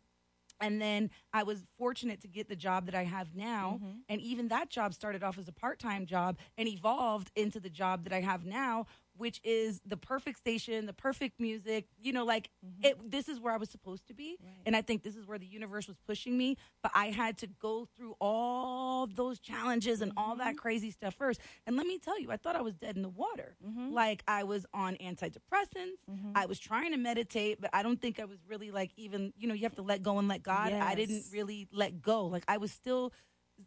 [0.65, 3.81] And then I was fortunate to get the job that I have now.
[3.83, 3.99] Mm-hmm.
[4.09, 7.69] And even that job started off as a part time job and evolved into the
[7.69, 8.87] job that I have now,
[9.17, 11.87] which is the perfect station, the perfect music.
[12.01, 12.85] You know, like mm-hmm.
[12.85, 14.39] it, this is where I was supposed to be.
[14.67, 16.57] And I think this is where the universe was pushing me.
[16.83, 20.59] But I had to go through all those challenges and all that mm-hmm.
[20.59, 21.41] crazy stuff first.
[21.67, 23.57] And let me tell you, I thought I was dead in the water.
[23.67, 23.93] Mm-hmm.
[23.93, 25.99] Like I was on antidepressants.
[26.35, 29.47] I was trying to meditate, but I don't think I was really like even, you
[29.47, 30.73] know, you have to let go and let God.
[30.73, 32.27] I didn't really let go.
[32.27, 33.13] Like I was still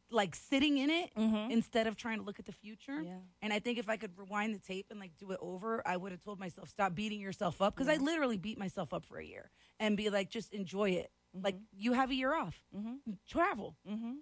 [0.09, 1.51] like sitting in it mm-hmm.
[1.51, 3.01] instead of trying to look at the future.
[3.01, 3.17] Yeah.
[3.41, 5.97] And I think if I could rewind the tape and like do it over, I
[5.97, 9.17] would have told myself stop beating yourself up because I literally beat myself up for
[9.17, 11.11] a year and be like just enjoy it.
[11.33, 11.63] Like mm-hmm.
[11.77, 13.11] you have a year off, mm-hmm.
[13.29, 13.75] travel,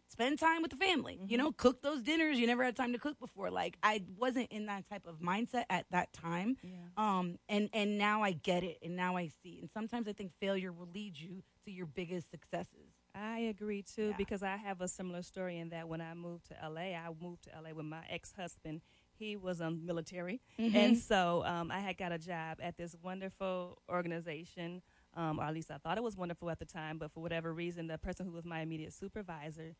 [0.07, 1.19] spend time with the family.
[1.27, 3.51] You know, cook those dinners you never had time to cook before.
[3.51, 6.57] Like I wasn't in that type of mindset at that time.
[6.97, 9.59] Um, and and now I get it, and now I see.
[9.61, 12.94] And sometimes I think failure will lead you to your biggest successes.
[13.15, 14.15] I agree too Yeah.
[14.17, 17.43] because I have a similar story in that when I moved to LA, I moved
[17.45, 18.81] to LA with my ex husband.
[19.17, 23.81] He was um, military, and so um, I had got a job at this wonderful
[23.89, 24.81] organization,
[25.15, 26.97] um, or at least I thought it was wonderful at the time.
[26.97, 29.75] But for whatever reason, the person who was my immediate supervisor,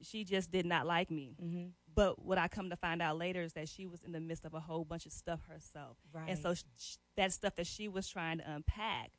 [0.00, 1.34] she just did not like me.
[1.98, 4.44] But what I come to find out later is that she was in the midst
[4.44, 5.96] of a whole bunch of stuff herself,
[6.30, 6.54] and so
[7.16, 9.10] that stuff that she was trying to unpack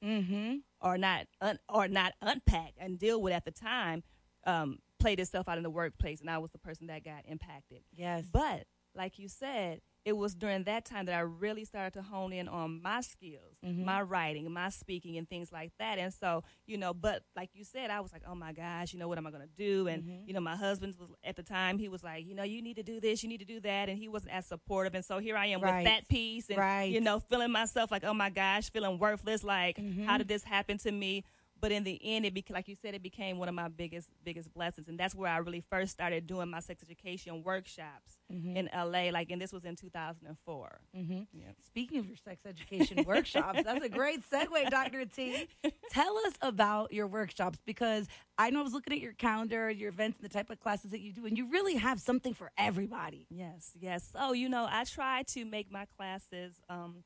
[0.81, 4.01] or not un- or not unpack and deal with at the time
[4.45, 7.81] um, played itself out in the workplace, and I was the person that got impacted.
[7.93, 8.23] Yes.
[8.31, 8.63] But
[8.95, 12.47] like you said, it was during that time that I really started to hone in
[12.47, 13.85] on my skills, mm-hmm.
[13.85, 15.99] my writing, my speaking, and things like that.
[15.99, 18.97] And so, you know, but like you said, I was like, oh my gosh, you
[18.97, 19.87] know, what am I going to do?
[19.87, 20.27] And, mm-hmm.
[20.27, 22.77] you know, my husband was at the time, he was like, you know, you need
[22.77, 23.87] to do this, you need to do that.
[23.87, 24.95] And he wasn't as supportive.
[24.95, 25.83] And so here I am Right.
[25.83, 26.91] with that piece and, Right.
[26.91, 29.43] you know, feeling myself like, oh my gosh, feeling worthless.
[29.43, 30.05] Like, mm-hmm.
[30.05, 31.23] how did this happen to me?
[31.61, 34.09] But in the end, it became, like you said, it became one of my biggest
[34.23, 38.17] biggest blessings, and that's where I really first started doing my sex education workshops
[38.55, 39.09] in LA.
[39.11, 40.81] Like, and this was in 2004.
[41.65, 45.05] Speaking of your sex education workshops, that's a great segue, Dr.
[45.05, 45.47] T.
[45.91, 48.07] Tell us about your workshops because
[48.37, 50.91] I know I was looking at your calendar, your events, and the type of classes
[50.91, 53.27] that you do, and you really have something for everybody.
[53.29, 54.09] Yes, yes.
[54.13, 57.03] So you know, I try to make my classes um,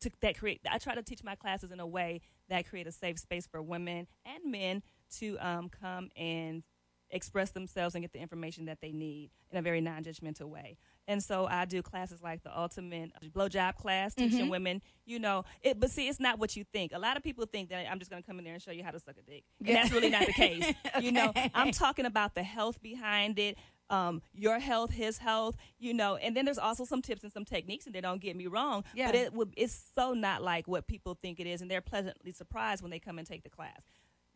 [0.00, 0.60] to, that create.
[0.70, 3.62] I try to teach my classes in a way that create a safe space for
[3.62, 4.82] women and men
[5.18, 6.62] to um, come and
[7.10, 10.76] express themselves and get the information that they need in a very non-judgmental way.
[11.06, 14.48] And so I do classes like the ultimate blowjob class, teaching Mm-hmm.
[14.48, 16.92] women, you know, it, but see, it's not what you think.
[16.92, 18.72] A lot of people think that I'm just going to come in there and show
[18.72, 19.44] you how to suck a dick.
[19.60, 19.74] And Yeah.
[19.74, 20.74] that's really not the case.
[21.00, 23.58] You know, I'm talking about the health behind it.
[23.90, 27.44] Um, your health, his health, you know, and then there's also some tips and some
[27.44, 29.06] techniques, and they don't get me wrong, Yeah.
[29.06, 32.32] but it would it's so not like what people think it is, and they're pleasantly
[32.32, 33.82] surprised when they come and take the class.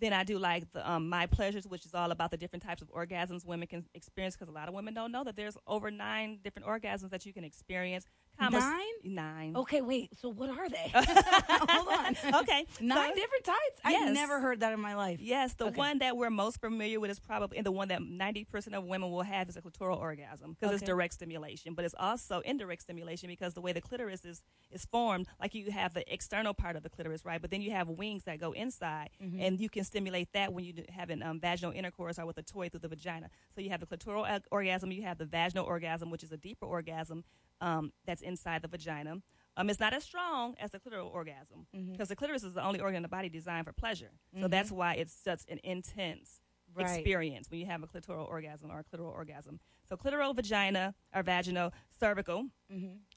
[0.01, 2.83] Then I do like the um, My Pleasures, which is all about the different types
[2.83, 5.91] of orgasms women can experience because a lot of women don't know that there's over
[5.91, 8.07] nine different orgasms that you can experience.
[8.39, 8.85] Kama- Nine?
[9.05, 9.57] Nine.
[9.57, 10.11] Okay, wait.
[10.21, 10.91] So what are they?
[10.95, 12.17] Hold on.
[12.43, 13.81] Okay, Nine so- different types.
[13.85, 15.19] I've never heard that in my life.
[15.21, 15.77] Yes, the Okay.
[15.77, 19.11] one that we're most familiar with is probably, and the one that 90% of women
[19.11, 23.29] will have is a clitoral orgasm because it's direct stimulation, but it's also indirect stimulation
[23.29, 26.83] because the way the clitoris is, is formed, like you have the external part of
[26.83, 27.41] the clitoris, right?
[27.41, 29.41] But then you have wings that go inside, Mm-hmm.
[29.41, 32.43] and you can stimulate that when you do- having um, vaginal intercourse or with a
[32.43, 33.31] toy through the vagina.
[33.55, 36.37] So you have the clitoral uh, orgasm, you have the vaginal orgasm, which is a
[36.37, 37.25] deeper orgasm
[37.61, 39.17] um, that's inside the vagina.
[39.57, 41.93] Um, it's not as strong as the clitoral orgasm Mm-hmm.
[41.93, 44.11] because the clitoris is the only organ in the body designed for pleasure.
[44.41, 46.41] So that's why it's such an intense
[46.75, 46.85] Right.
[46.99, 49.59] experience when you have a clitoral orgasm or a clitoral orgasm.
[49.89, 52.49] So clitoral vagina or vaginal, cervical.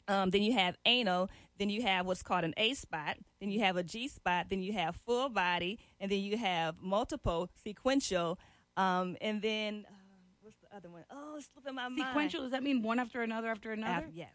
[0.07, 1.29] Um, then you have anal.
[1.59, 3.17] Then you have what's called an A spot.
[3.41, 4.47] Then you have a G spot.
[4.49, 8.39] Then you have full body, and then you have multiple sequential.
[8.77, 9.85] Um, and then
[10.75, 11.03] other one?
[11.09, 11.99] Oh, it's slipping my mind.
[11.99, 14.07] Sequential, does that mean one after another after another?
[14.13, 14.29] Yes.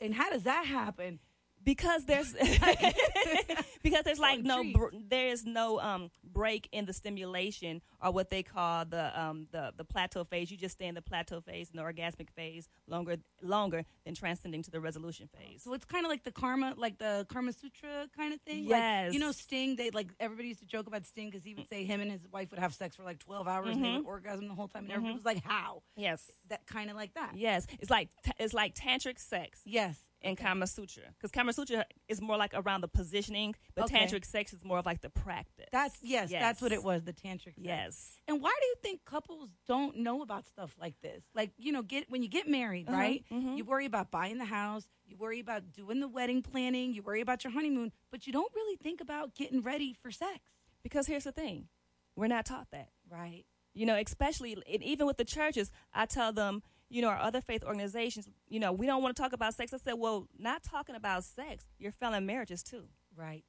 [0.00, 1.20] And how does that happen?
[1.64, 2.32] Because there's
[3.82, 8.42] because there's like no br- there's no um break in the stimulation or what they
[8.42, 11.78] call the um the the plateau phase you just stay in the plateau phase and
[11.78, 16.10] the orgasmic phase longer longer than transcending to the resolution phase So it's kind of
[16.10, 18.64] like the karma, like the Karma Sutra kind of thing.
[18.64, 19.06] Yes.
[19.06, 19.76] Like, you know, Sting.
[19.76, 22.26] They like everybody used to joke about Sting because he would say him and his
[22.32, 23.96] wife would have sex for like twelve hours and they Mm-hmm.
[23.98, 27.14] would orgasm the whole time, and everybody was like, "How?" yes That kind of like
[27.14, 27.32] that.
[27.36, 29.98] yes it's like t- it's like tantric sex Yes.
[30.24, 34.06] In Kama Sutra because Kama Sutra is more like around the positioning but Okay.
[34.06, 37.02] tantric sex is more of like the practice That's yes, That's what it was.
[37.04, 37.54] The tantric.
[37.54, 37.58] sex.
[37.58, 41.22] yes And why do you think couples don't know about stuff like this?
[41.34, 43.24] Like, you know, get when you get married, Uh-huh, right?
[43.32, 43.56] mm-hmm.
[43.56, 47.20] You worry about buying the house, you worry about doing the wedding planning, you worry
[47.20, 50.40] about your honeymoon, but you don't really think about getting ready for sex.
[50.82, 51.68] because here's the thing
[52.16, 53.44] we're not taught that Right.
[53.74, 56.62] you know, especially and even with the churches, I tell them,
[56.94, 59.72] you know, our other faith organizations, you know, we don't want to talk about sex.
[59.72, 62.84] I said, well, not talking about sex, you're failing marriages too,
[63.16, 63.44] Right.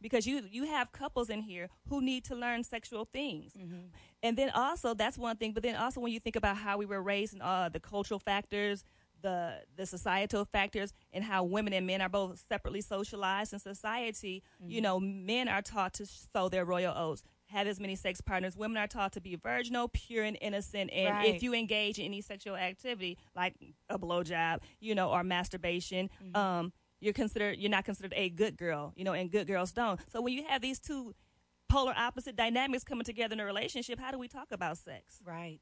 [0.00, 3.86] because you you have couples in here who need to learn sexual things, Mm-hmm.
[4.24, 5.52] and then also that's one thing.
[5.54, 8.20] But then also when you think about how we were raised and uh, the cultural
[8.20, 8.84] factors.
[9.22, 14.36] The, the societal factors and how women and men are both separately socialized in society.
[14.60, 14.70] Mm-hmm.
[14.74, 17.22] You know, men are taught to sow their royal oats,
[17.54, 18.56] have as many sex partners.
[18.56, 20.90] Women are taught to be virginal, pure, and innocent.
[20.92, 21.34] And Right.
[21.34, 23.54] if you engage in any sexual activity like
[23.88, 28.92] a blowjob, you know, or masturbation, um, you're considered you're not considered a good girl,
[28.96, 30.00] you know, and good girls don't.
[30.10, 31.14] So when you have these two
[31.68, 35.20] polar opposite dynamics coming together in a relationship, how do we talk about sex?
[35.24, 35.60] Right.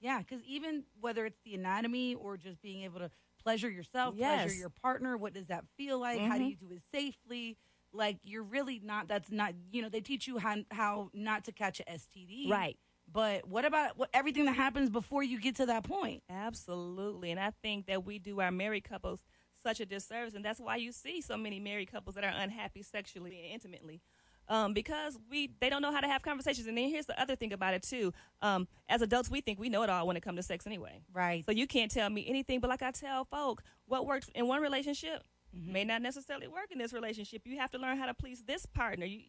[0.00, 3.10] Yeah, because even whether it's the anatomy or just being able to
[3.42, 4.42] pleasure yourself, Yes.
[4.42, 6.20] pleasure your partner, what does that feel like?
[6.20, 6.50] How do Mhm.
[6.50, 7.56] you do it safely?
[7.96, 9.08] Like you're really not.
[9.08, 9.54] That's not.
[9.72, 12.50] You know, they teach you how how not to catch a STD.
[12.50, 12.76] Right.
[13.10, 16.22] But what about what everything that happens before you get to that point?
[16.28, 17.30] Absolutely.
[17.30, 19.22] And I think that we do our married couples
[19.62, 20.34] such a disservice.
[20.34, 24.00] And that's why you see so many married couples that are unhappy sexually and intimately.
[24.48, 26.68] Um, because we they don't know how to have conversations.
[26.68, 28.12] And then here's the other thing about it too.
[28.42, 31.00] Um, as adults, we think we know it all when it comes to sex anyway.
[31.12, 31.44] Right.
[31.44, 32.60] So you can't tell me anything.
[32.60, 35.24] But like I tell folk, what works in one relationship
[35.56, 35.72] Mm-hmm.
[35.72, 37.42] may not necessarily work in this relationship.
[37.44, 39.06] You have to learn how to please this partner.
[39.06, 39.20] You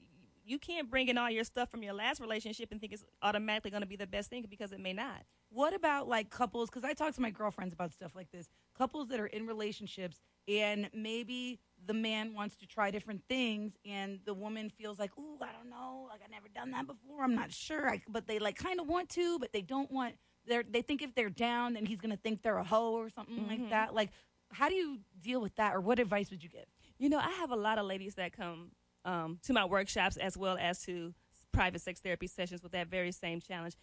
[0.48, 3.70] you can't bring in all your stuff from your last relationship and think it's automatically
[3.70, 5.24] going to be the best thing because it may not.
[5.50, 6.70] What about like couples?
[6.70, 8.48] Because I talk to my girlfriends about stuff like this.
[8.78, 14.20] Couples that are in relationships and maybe the man wants to try different things and
[14.26, 17.24] the woman feels like, ooh, I don't know, like I've never done that before.
[17.24, 20.16] I'm not sure, I, but they like kind of want to, but they don't want.
[20.48, 23.48] They they think if they're down, then he's gonna think they're a hoe or something
[23.48, 23.70] like mm-hmm.
[23.72, 23.94] that.
[23.94, 24.12] Like,
[24.52, 26.66] how do you deal with that, or what advice would you give?
[26.98, 28.72] You know, I have a lot of ladies that come
[29.06, 31.14] um, to my workshops as well as to
[31.52, 33.76] private sex therapy sessions with that very same challenge.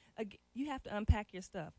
[0.55, 1.75] You have to unpack your stuff.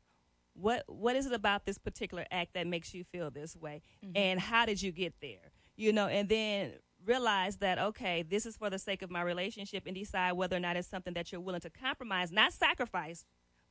[0.54, 3.82] What what is it about this particular act that makes you feel this way,
[4.16, 5.52] and how did you get there?
[5.76, 6.74] You know, and then
[7.06, 10.62] realize that okay, this is for the sake of my relationship, and decide whether or
[10.62, 13.26] not it's something that you're willing to compromise, not sacrifice,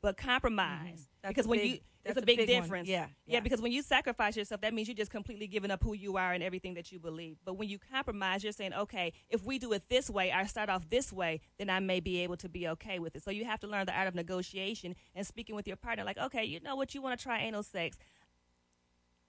[0.05, 1.09] but compromise.
[1.23, 2.87] That's Because when big- you that's it's a a big, big difference.
[2.87, 3.35] Yeah, yeah.
[3.37, 3.41] yeah.
[3.41, 6.35] Because when you sacrifice yourself, that means you're just completely giving up who you are
[6.35, 7.39] and everything that you believe.
[7.47, 10.69] But when you compromise, you're saying, okay, if we do it this way, I start
[10.69, 13.23] off this way, then I may be able to be okay with it.
[13.25, 16.05] So you have to learn the art of negotiation and speaking with your partner.
[16.05, 17.97] Like, okay, you know what, you want to try anal sex.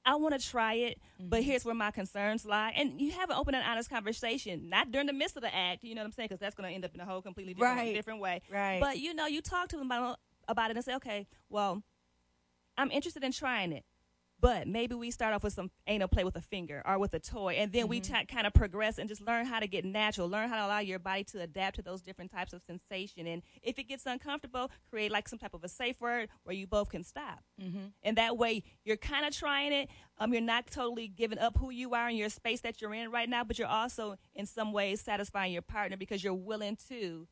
[0.08, 1.50] I want to try it, but Mm-hmm.
[1.50, 2.74] here's where my concerns lie.
[2.76, 5.84] And you have an open and honest conversation, not during the midst of the act,
[5.86, 6.28] you know what I'm saying?
[6.28, 7.96] Because that's going to end up in a whole completely different, Right.
[7.96, 8.42] different way.
[8.52, 8.80] Right.
[8.82, 11.84] But, you know, you talk to them about, about it and say, okay, well,
[12.78, 13.84] I'm interested in trying it.
[14.40, 17.20] But maybe we start off with some anal play with a finger or with a
[17.20, 18.14] toy, and then we Mm-hmm.
[18.16, 20.80] t- kind of progress and just learn how to get natural, learn how to allow
[20.80, 23.26] your body to adapt to those different types of sensation.
[23.26, 26.68] And if it gets uncomfortable, create like some type of a safe word where you
[26.68, 27.40] both can stop.
[27.62, 27.86] Mm-hmm.
[28.04, 29.90] And that way, you're kind of trying it.
[30.18, 33.12] Um, you're not totally giving up who you are in your space that you're in
[33.12, 37.28] right now, but you're also in some ways satisfying your partner because you're willing to,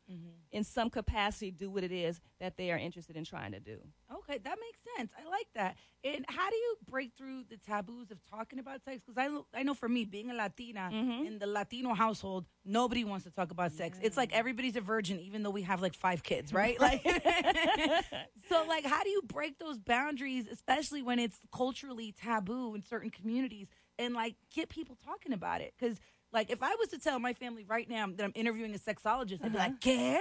[0.51, 3.77] in some capacity, do what it is that they are interested in trying to do.
[4.13, 5.11] Okay, that makes sense.
[5.17, 5.75] I like that.
[6.03, 9.01] And how do you break through the taboos of talking about sex?
[9.05, 11.25] Because I, lo- I know for me, being a Latina mm-hmm.
[11.25, 13.97] in the Latino household, nobody wants to talk about sex.
[14.01, 16.79] It's like everybody's a virgin, even though we have like five kids, right?
[16.79, 17.03] Like,
[18.49, 23.09] so like, how do you break those boundaries, especially when it's culturally taboo in certain
[23.09, 25.73] communities, and like get people talking about it?
[25.79, 25.99] Because
[26.33, 29.41] like if I was to tell my family right now that I'm interviewing a sexologist,
[29.41, 29.69] they'd be uh-huh.
[29.69, 30.17] like, "¿Qué?"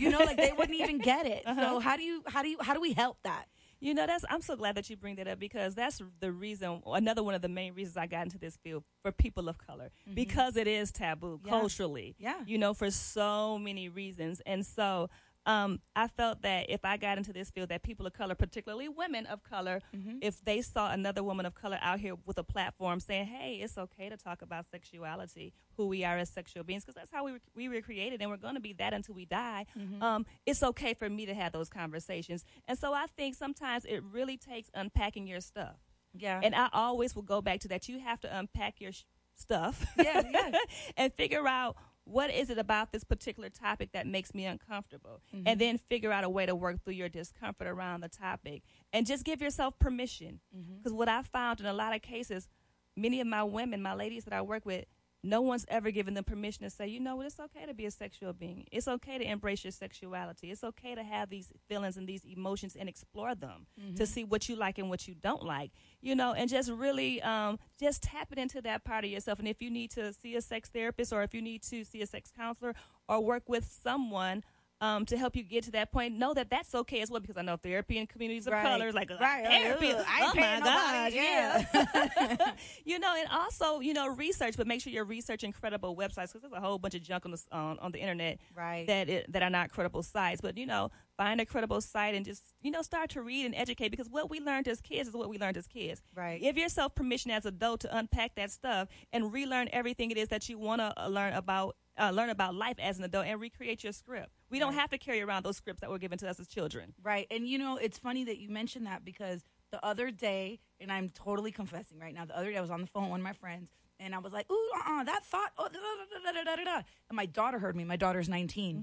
[0.00, 1.42] You know, like they wouldn't even get it.
[1.46, 1.60] Uh-huh.
[1.60, 3.46] So how do you how do you how do we help that?
[3.80, 6.82] You know, that's I'm so glad that you bring that up because that's the reason
[6.86, 9.90] another one of the main reasons I got into this field for people of color
[10.06, 10.14] mm-hmm.
[10.14, 11.50] because it is taboo Yeah.
[11.50, 12.16] culturally.
[12.18, 12.40] Yeah.
[12.46, 14.40] You know, for so many reasons.
[14.46, 15.10] And so
[15.46, 18.88] um, I felt that if I got into this field, that people of color, particularly
[18.88, 19.80] women of color,
[20.20, 23.78] if they saw another woman of color out here with a platform saying, "Hey, it's
[23.78, 27.32] okay to talk about sexuality, who we are as sexual beings, because that's how we
[27.32, 29.66] were, we were created, and we're going to be that until we die."
[30.02, 34.02] Um, it's okay for me to have those conversations, and so I think sometimes it
[34.02, 35.76] really takes unpacking your stuff.
[36.18, 36.40] Yeah.
[36.42, 37.88] And I always will go back to that.
[37.88, 39.84] You have to unpack your sh- stuff.
[39.98, 40.52] Yeah, yeah.
[40.96, 41.76] and figure out
[42.06, 45.20] what is it about this particular topic that makes me uncomfortable.
[45.32, 45.58] And mm-hmm.
[45.58, 48.62] then figure out a way to work through your discomfort around the topic.
[48.92, 50.40] And just give yourself permission.
[50.56, 50.76] Mm-hmm.
[50.76, 52.48] Because what I found in a lot of cases,
[52.96, 54.84] many of my women, my ladies that I work with,
[55.26, 57.86] no one's ever given them permission to say, you know what, it's okay to be
[57.86, 58.66] a sexual being.
[58.70, 60.50] It's okay to embrace your sexuality.
[60.50, 63.66] It's okay to have these feelings and these emotions and explore them
[63.96, 65.72] to see what you like and what you don't like.
[66.00, 69.38] You know, and just really um, just tap it into that part of yourself.
[69.38, 72.02] And if you need to see a sex therapist or if you need to see
[72.02, 72.74] a sex counselor
[73.08, 74.44] or work with someone
[74.80, 77.20] um, to help you get to that point, know that that's okay as well.
[77.20, 78.62] Because I know therapy and communities of Right.
[78.64, 79.44] color is like Right.
[79.46, 79.92] therapy.
[79.92, 81.16] I oh my gosh, nobody.
[81.16, 82.52] yeah.
[82.84, 86.42] you know, and also you know research, but make sure you're researching credible websites because
[86.42, 88.86] there's a whole bunch of junk on the on, on the internet Right.
[88.86, 90.40] that it, that are not credible sites.
[90.40, 93.54] But you know, find a credible site and just you know start to read and
[93.54, 96.02] educate because what we learned as kids is what we learned as kids.
[96.14, 96.40] Right.
[96.40, 100.48] Give yourself permission as adult to unpack that stuff and relearn everything it is that
[100.48, 101.76] you want to learn about.
[101.98, 104.28] Uh, learn about life as an adult and recreate your script.
[104.50, 106.94] We don't have to carry around those scripts that were given to us as children.
[107.02, 107.26] Right.
[107.30, 111.08] And you know, it's funny that you mentioned that because the other day, and I'm
[111.08, 113.24] totally confessing right now, the other day I was on the phone with one of
[113.24, 116.32] my friends and I was like, ooh, uh uh that thought, oh, da, da, da,
[116.32, 116.82] da, da, da, da.
[117.08, 117.84] And my daughter heard me.
[117.84, 118.76] My daughter's 19.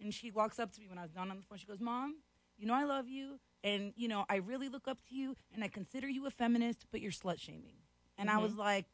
[0.00, 1.58] And she walks up to me when I was done on the phone.
[1.58, 2.16] She goes, Mom,
[2.56, 3.40] you know, I love you.
[3.64, 6.86] And, you know, I really look up to you and I consider you a feminist,
[6.92, 7.74] but you're slut shaming.
[8.16, 8.86] And I was like,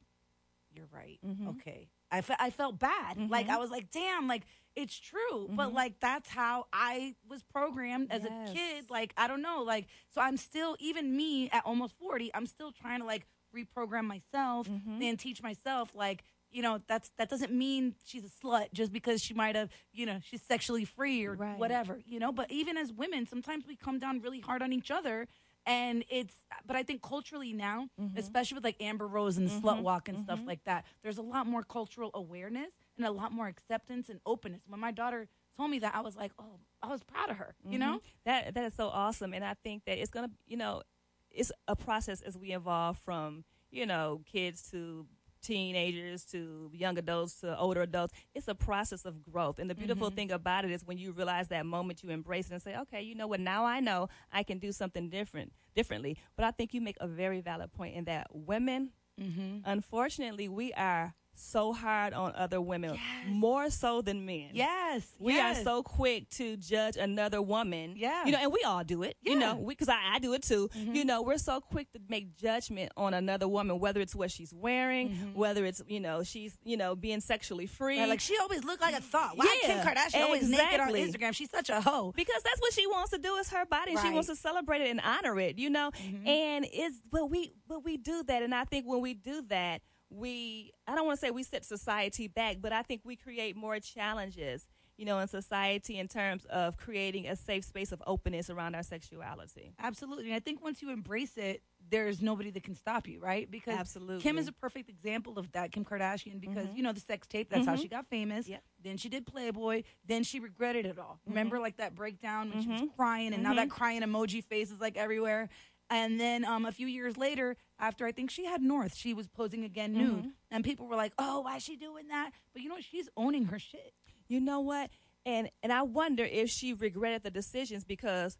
[0.75, 1.19] you're right.
[1.51, 1.89] Okay.
[2.11, 3.19] I, fe- I felt bad.
[3.31, 4.43] Like, I was like, damn, like,
[4.77, 5.49] it's true.
[5.51, 5.77] But, mm-hmm.
[5.77, 8.51] like, that's how I was programmed as Yes.
[8.51, 8.91] a kid.
[8.91, 9.63] Like, I don't know.
[9.63, 14.05] Like, so I'm still, even me at almost 40, I'm still trying to, like, reprogram
[14.05, 15.01] myself mm-hmm.
[15.03, 19.21] and teach myself, like, you know, that's that doesn't mean she's a slut just because
[19.21, 21.59] she might have, you know, she's sexually free or Right.
[21.59, 22.31] whatever, you know.
[22.31, 25.27] But even as women, sometimes we come down really hard on each other,
[25.67, 26.35] and it's.
[26.65, 28.17] But I think culturally now, mm-hmm.
[28.17, 31.23] especially with like Amber Rose and the slut walk and stuff like that, there's a
[31.23, 34.63] lot more cultural awareness and a lot more acceptance and openness.
[34.69, 37.55] When my daughter told me that, I was like, oh, I was proud of her,
[37.69, 37.97] you know.
[37.97, 38.09] Mm-hmm.
[38.25, 40.83] that that is so awesome and i think that it's gonna you know
[41.31, 45.07] it's a process as we evolve from you know kids to
[45.43, 48.15] teenagers to young adults to older adults.
[48.35, 50.17] It's a process of growth and the beautiful mm-hmm.
[50.17, 53.03] thing about it is when you realize that moment you embrace it and say okay
[53.03, 53.41] you know what?
[53.41, 56.17] Now i know i can do something different differently.
[56.37, 58.91] But i think you make a very valid point in that women
[59.21, 59.59] mm-hmm.
[59.65, 64.51] unfortunately we are so hard on other women, more so than men.
[64.53, 65.61] Yes, We yes.
[65.61, 67.95] are so quick to judge another woman.
[67.97, 68.25] Yeah.
[68.25, 69.17] You know, and we all do it.
[69.23, 69.39] You Yeah.
[69.53, 69.61] Mm-hmm.
[69.63, 70.71] know, because I, I do it too.
[70.75, 74.53] You know, we're so quick to make judgment on another woman, whether it's what she's
[74.55, 77.99] wearing, whether it's, you know, she's, you know, being sexually free.
[77.99, 78.11] Mm-hmm.
[78.11, 79.37] Like she always looked like a thought.
[79.37, 80.91] Why Yeah, Kim Kardashian always naked on.
[80.93, 81.35] Instagram?
[81.35, 82.13] She's such a hoe.
[82.15, 84.81] because that's what she wants to do is her body and she wants to celebrate
[84.81, 85.91] it and honor it you know
[86.27, 89.81] and it's but we but we do that and i think when we do that
[90.15, 93.57] we i don't want to say we set society back but i think we create
[93.57, 98.49] more challenges you know in society in terms of creating a safe space of openness
[98.49, 100.27] around our sexuality Absolutely.
[100.27, 103.51] And I think once you embrace it, there's nobody that can stop you, right?
[103.51, 104.23] Because Absolutely.
[104.23, 106.77] Kim is a perfect example of that, Kim Kardashian, because, mm-hmm.
[106.77, 107.83] you know, the sex tape, that's how mm-hmm.
[107.83, 108.49] she got famous.
[108.49, 108.63] Yep.
[108.83, 109.83] Then she did Playboy.
[110.07, 111.21] Then she regretted it all.
[111.27, 111.65] Remember, mm-hmm.
[111.65, 114.97] like that breakdown when she was crying, and now that crying emoji face is like
[114.97, 115.49] everywhere.
[115.91, 119.29] And then um, a few years later, after I think she had North, she was
[119.29, 120.27] posing again nude.
[120.51, 122.31] And people were like, oh, why is she doing that?
[122.53, 122.85] But you know what?
[122.85, 123.93] She's owning her shit.
[124.29, 124.91] you know what
[125.27, 128.37] and and i wonder if she regretted the decisions because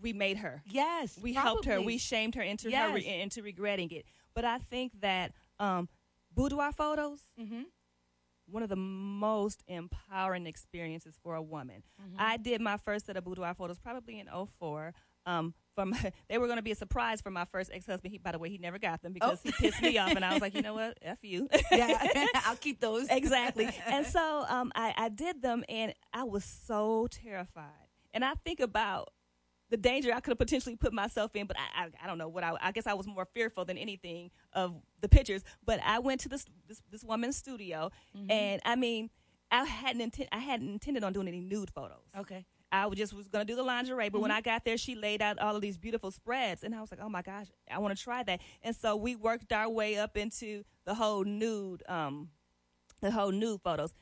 [0.00, 1.18] we made her Yes.
[1.22, 5.00] we helped her we shamed her into her re- into regretting it but i think
[5.00, 5.88] that um
[6.34, 7.64] boudoir photos Mhm.
[8.46, 12.16] one of the most empowering experiences for a woman Mm-hmm.
[12.18, 14.26] i did my first set of boudoir photos probably in
[14.58, 14.94] 04
[15.26, 15.94] um from
[16.28, 18.48] they were going to be a surprise for my first ex-husband he by the way
[18.48, 19.50] he never got them because Oh.
[19.50, 21.98] he pissed me off and i was like you know what f you Yeah.
[22.46, 23.08] I'll keep those.
[23.10, 23.68] exactly.
[23.86, 27.64] And so um, I, I did them, and I was so terrified.
[28.12, 29.10] And I think about
[29.70, 32.28] the danger I could have potentially put myself in, but I, I, I don't know
[32.28, 32.52] what I.
[32.60, 35.42] I guess I was more fearful than anything of the pictures.
[35.64, 37.90] But I went to this this, this woman's studio,
[38.28, 39.10] and I mean,
[39.50, 42.04] I hadn't inten- I hadn't intended on doing any nude photos.
[42.18, 42.44] Okay.
[42.74, 45.22] I was just was gonna do the lingerie, but when I got there, she laid
[45.22, 47.96] out all of these beautiful spreads, and I was like, "Oh my gosh, I want
[47.96, 52.30] to try that." And so we worked our way up into the whole nude, um,
[53.00, 53.94] the whole nude photos,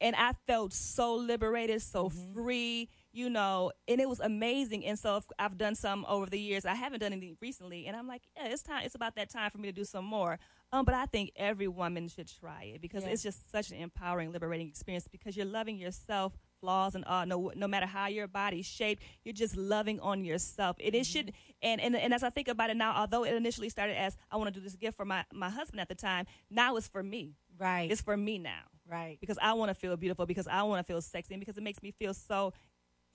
[0.00, 4.84] and I felt so liberated, so free, you know, and it was amazing.
[4.86, 6.64] And so I've done some over the years.
[6.64, 8.82] I haven't done any recently, and I'm like, yeah, it's time.
[8.84, 10.38] It's about that time for me to do some more.
[10.70, 13.10] Um, but I think every woman should try it because Yeah.
[13.10, 17.26] it's just such an empowering, liberating experience because you're loving yourself, flaws and all.
[17.26, 20.76] No, no matter how your body's shaped, you're just loving on yourself.
[20.78, 21.52] It is should, mm-hmm.
[21.62, 24.36] and, and and as I think about it now, although it initially started as I
[24.36, 27.02] want to do this gift for my my husband at the time, now it's for
[27.02, 27.34] me.
[27.58, 27.90] Right.
[27.90, 29.18] It's for me now right.
[29.20, 31.62] because I want to feel beautiful, because I want to feel sexy, and because it
[31.62, 32.52] makes me feel so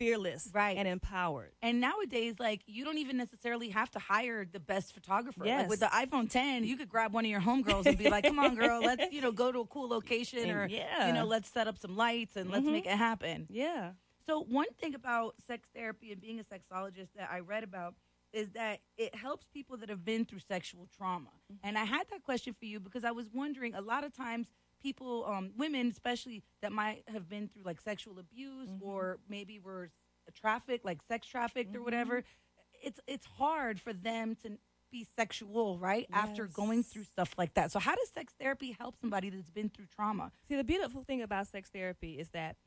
[0.04, 0.78] fearless Right.
[0.78, 1.52] and empowered.
[1.62, 5.46] And nowadays, like you don't even necessarily have to hire the best photographer.
[5.46, 5.62] Yes.
[5.62, 8.26] Like with the iPhone 10, you could grab one of your homegirls and be like,
[8.26, 11.08] "Come on, girl, let's you know go to a cool location, or Yeah.
[11.08, 12.74] you know let's set up some lights and let's mm-hmm.
[12.74, 13.94] make it happen." Yeah.
[14.26, 17.96] So one thing about sex therapy and being a sexologist that I read about
[18.32, 21.30] is that it helps people that have been through sexual trauma.
[21.30, 21.68] Mm-hmm.
[21.68, 24.52] And I had that question for you because I was wondering a lot of times
[24.84, 28.86] people um, women especially that might have been through like sexual abuse mm-hmm.
[28.86, 29.90] or maybe were
[30.28, 32.88] uh, trafficked like sex trafficked or whatever mm-hmm.
[32.88, 34.58] it's it's hard for them to
[34.94, 37.72] be sexual right after going through stuff like that.
[37.72, 40.32] So how does sex therapy help somebody that's been through trauma?
[40.48, 42.58] See, the beautiful thing about sex therapy is that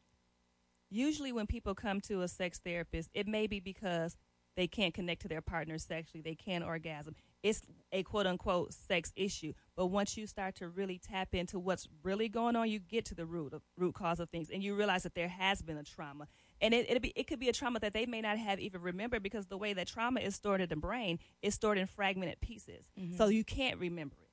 [0.90, 4.16] usually when people come to a sex therapist, it may be because
[4.56, 7.14] they can't connect to their partner sexually, they can't orgasm.
[7.42, 7.62] It's
[7.92, 9.52] a quote unquote sex issue.
[9.76, 13.14] But once you start to really tap into what's really going on, you get to
[13.14, 15.84] the root of, root cause of things, and you realize that there has been a
[15.84, 16.28] trauma.
[16.60, 19.22] And it be, it could be a trauma that they may not have even remembered
[19.22, 22.90] because the way that trauma is stored in the brain is stored in fragmented pieces,
[22.98, 23.16] mm-hmm.
[23.16, 24.25] so you can't remember it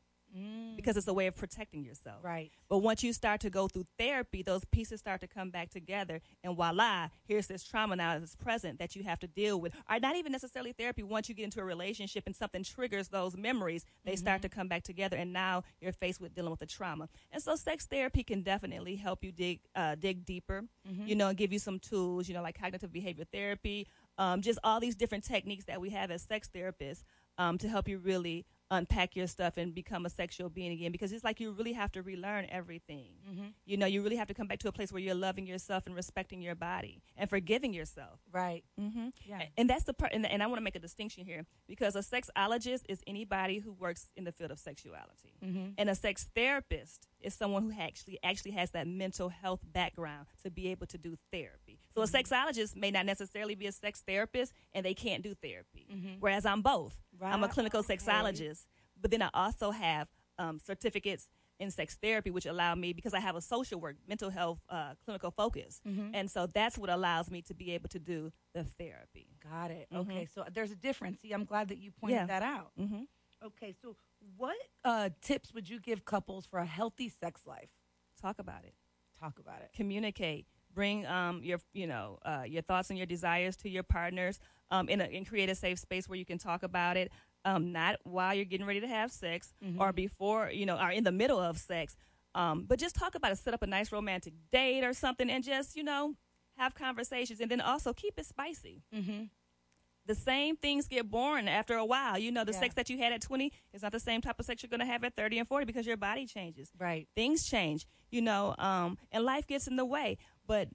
[0.75, 2.17] because it's a way of protecting yourself.
[2.23, 2.51] Right.
[2.69, 6.21] But once you start to go through therapy, those pieces start to come back together,
[6.43, 9.73] and voila, here's this trauma now that's present that you have to deal with.
[9.89, 11.03] Or not even necessarily therapy.
[11.03, 14.67] Once you get into a relationship and something triggers those memories, they start to come
[14.67, 17.09] back together, and now you're faced with dealing with the trauma.
[17.31, 20.63] And so, sex therapy can definitely help you dig uh, dig deeper.
[21.07, 22.27] You know, and give you some tools.
[22.27, 26.11] You know, like cognitive behavior therapy, um, just all these different techniques that we have
[26.11, 27.03] as sex therapists
[27.37, 31.11] um, to help you really unpack your stuff and become a sexual being again because
[31.11, 33.13] it's like you really have to relearn everything.
[33.29, 33.47] Mm-hmm.
[33.65, 35.85] You know, you really have to come back to a place where you're loving yourself
[35.85, 38.19] and respecting your body and forgiving yourself.
[38.31, 39.09] right Mm-hmm.
[39.25, 39.43] Yeah.
[39.57, 41.99] And that's the part, and, and I want to make a distinction here because a
[41.99, 45.71] sexologist is anybody who works in the field of sexuality, mm-hmm.
[45.77, 50.49] and a sex therapist is someone who actually actually has that mental health background to
[50.49, 51.79] be able to do therapy.
[51.95, 52.15] So a mm-hmm.
[52.15, 55.87] sexologist may not necessarily be a sex therapist, and they can't do therapy.
[56.19, 56.97] Whereas I'm both.
[57.31, 57.53] I'm a Right.
[57.53, 57.97] clinical Okay.
[57.97, 58.65] sexologist,
[58.99, 60.07] but then I also have
[60.37, 64.29] um, certificates in sex therapy, which allow me because I have a social work, mental
[64.31, 68.31] health, uh, clinical focus, and so that's what allows me to be able to do
[68.53, 69.27] the therapy.
[69.41, 69.87] Got it.
[69.95, 71.21] Okay, so there's a difference.
[71.21, 72.25] See, I'm glad that you pointed Yeah.
[72.25, 72.71] that out.
[72.79, 73.07] Mhm.
[73.43, 73.95] Okay, so
[74.37, 77.69] what uh, tips would you give couples for a healthy sex life?
[78.19, 78.73] Talk about it.
[79.19, 79.71] Talk about it.
[79.73, 80.47] Communicate.
[80.73, 84.39] Bring um, your you know uh, your thoughts and your desires to your partners
[84.71, 87.11] um, in a, and create a safe space where you can talk about it.
[87.45, 91.03] Um, not while you're getting ready to have sex or before you know or in
[91.03, 91.95] the middle of sex,
[92.35, 93.37] um, but just talk about it.
[93.37, 96.15] Set up a nice romantic date or something, and just you know
[96.57, 98.81] have conversations, and then also keep it spicy.
[98.95, 99.23] Mm-hmm.
[100.05, 102.17] the same things get boring after a while.
[102.17, 102.59] You know, the Yeah.
[102.59, 104.81] sex that you had at 20 is not the same type of sex you're going
[104.81, 106.69] to have at 30 and 40 because your body changes.
[106.77, 107.07] Right.
[107.15, 110.17] Things change, you know, um, and life gets in the way.
[110.47, 110.69] But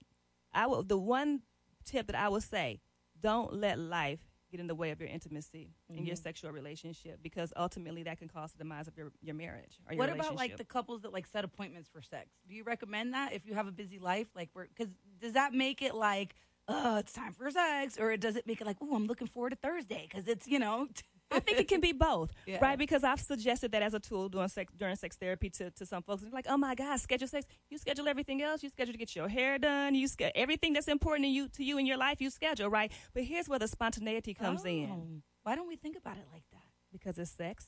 [0.53, 1.43] I will, the one
[1.85, 2.81] tip that I would say,
[3.21, 6.23] don't let life get in the way of your intimacy and your mm-hmm.
[6.23, 9.99] sexual relationship because ultimately that can cause the demise of your, your marriage or your
[9.99, 12.29] What about like the couples that like set appointments for sex?
[12.49, 14.29] Do you recommend that if you have a busy life?
[14.35, 16.35] Like, because does that make it like,
[16.67, 19.51] oh, it's time for sex, or does it make it like, oh, I'm looking forward
[19.51, 20.89] to Thursday because it's you know,
[21.31, 22.59] I think it can be both, Yeah.
[22.63, 22.79] right?
[22.79, 26.03] Because I've suggested that as a tool during sex during sex therapy to, to some
[26.03, 26.23] folks.
[26.23, 27.47] And like, oh my God, schedule sex.
[27.69, 28.63] You schedule everything else.
[28.63, 29.95] You schedule to get your hair done.
[29.95, 32.21] You schedule everything that's important to you to you in your life.
[32.21, 32.91] You schedule, right?
[33.15, 36.45] But here's where the spontaneity comes in Oh, Why don't we think about it like
[36.53, 36.63] that?
[36.93, 37.67] because it's sex.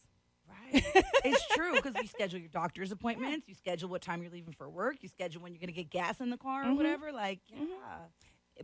[0.48, 0.82] Right.
[1.24, 4.68] it's true because you schedule your doctor's appointments, you schedule what time you're leaving for
[4.68, 6.76] work, you schedule when you're going to get gas in the car or Mhm.
[6.76, 7.12] whatever.
[7.12, 7.66] Like, yeah.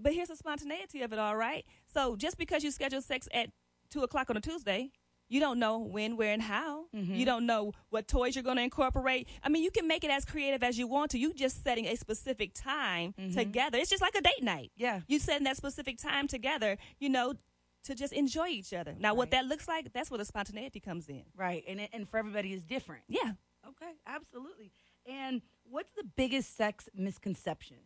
[0.00, 1.64] But here's the spontaneity of it, all right?
[1.94, 3.50] So just because you schedule sex at
[3.90, 4.90] two o'clock on a Tuesday,
[5.28, 6.84] you don't know when, where, and how.
[6.92, 7.24] You mm-hmm.
[7.24, 9.28] don't know what toys you're going to incorporate.
[9.42, 11.18] I mean, you can make it as creative as you want to.
[11.18, 13.32] You just setting a specific time mm-hmm.
[13.36, 13.78] together.
[13.78, 14.70] It's just like a date night.
[14.76, 15.00] Yeah.
[15.08, 17.34] You setting that specific time together, you know,
[17.84, 18.94] to just enjoy each other.
[18.98, 21.24] Now, what that looks like, that's where the spontaneity comes in.
[21.36, 21.64] Right.
[21.68, 23.02] And, it, and for everybody is different.
[23.08, 23.32] Yeah.
[23.66, 24.70] Okay, absolutely.
[25.08, 27.78] And what's the biggest sex misconception?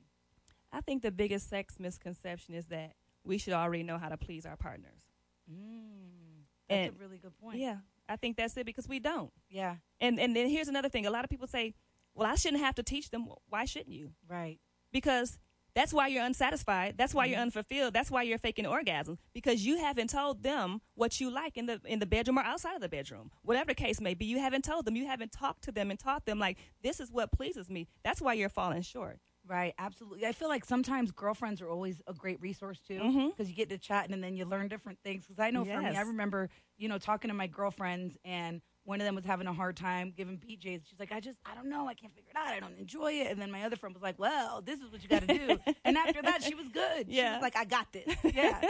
[0.72, 2.92] I think the biggest sex misconception is that
[3.24, 5.09] we should already know how to please our partners.
[5.51, 7.59] Mm, that's And- a really good point.
[7.59, 7.78] Yeah.
[8.09, 9.32] I think that's it because we don't.
[9.48, 9.76] Yeah.
[10.01, 11.07] And and then here's another thing.
[11.07, 11.74] A lot of people say,
[12.14, 14.14] "Well, I shouldn't have to teach them." Why shouldn't you?
[14.26, 14.59] Right.
[14.92, 15.38] Because
[15.74, 16.98] that's why you're unsatisfied.
[16.98, 17.94] That's why you're unfulfilled.
[17.94, 21.80] That's why you're faking orgasms because you haven't told them what you like in the
[21.84, 23.30] in the bedroom or outside of the bedroom.
[23.42, 24.96] Whatever the case may be, you haven't told them.
[24.96, 27.86] You haven't talked to them and taught them like this is what pleases me.
[28.03, 29.20] That's why you're falling short.
[29.51, 30.26] Right, absolutely.
[30.26, 33.28] I feel like sometimes girlfriends are always a great resource too, mm-hmm.
[33.30, 35.26] because you get to chat and then you learn different things.
[35.26, 36.48] Because I know for me, I remember
[36.78, 40.12] you know talking to my girlfriends and one of them was having a hard time
[40.16, 40.82] giving PJs.
[40.88, 42.46] She's like, I just, I don't know, I can't figure it out.
[42.46, 43.26] I don't enjoy it.
[43.26, 45.59] And then my other friend was like, Well, this is what you got to do.
[45.84, 47.09] and after that, she was good.
[47.09, 47.34] She Yeah.
[47.34, 48.07] was like, I got this.
[48.32, 48.61] Yeah,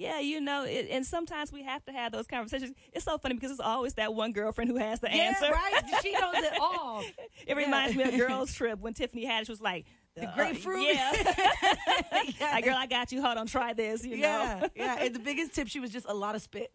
[0.00, 2.72] Yeah, you know, it, and sometimes we have to have those conversations.
[2.94, 5.50] It's so funny because it's always that one girlfriend who has the yeah, answer.
[5.52, 5.82] right.
[6.02, 7.04] She knows it all.
[7.46, 9.84] It reminds me of girls' trip when Tiffany Haddish was like,
[10.16, 10.94] The uh, grapefruit?
[10.94, 11.12] yeah.
[11.14, 12.32] Yeah.
[12.40, 13.20] like, girl, I got you.
[13.20, 14.02] Hold on, try this.
[14.02, 14.68] You yeah, know.
[14.74, 15.02] yeah.
[15.02, 16.70] And the biggest tip, she was just a lot of spit.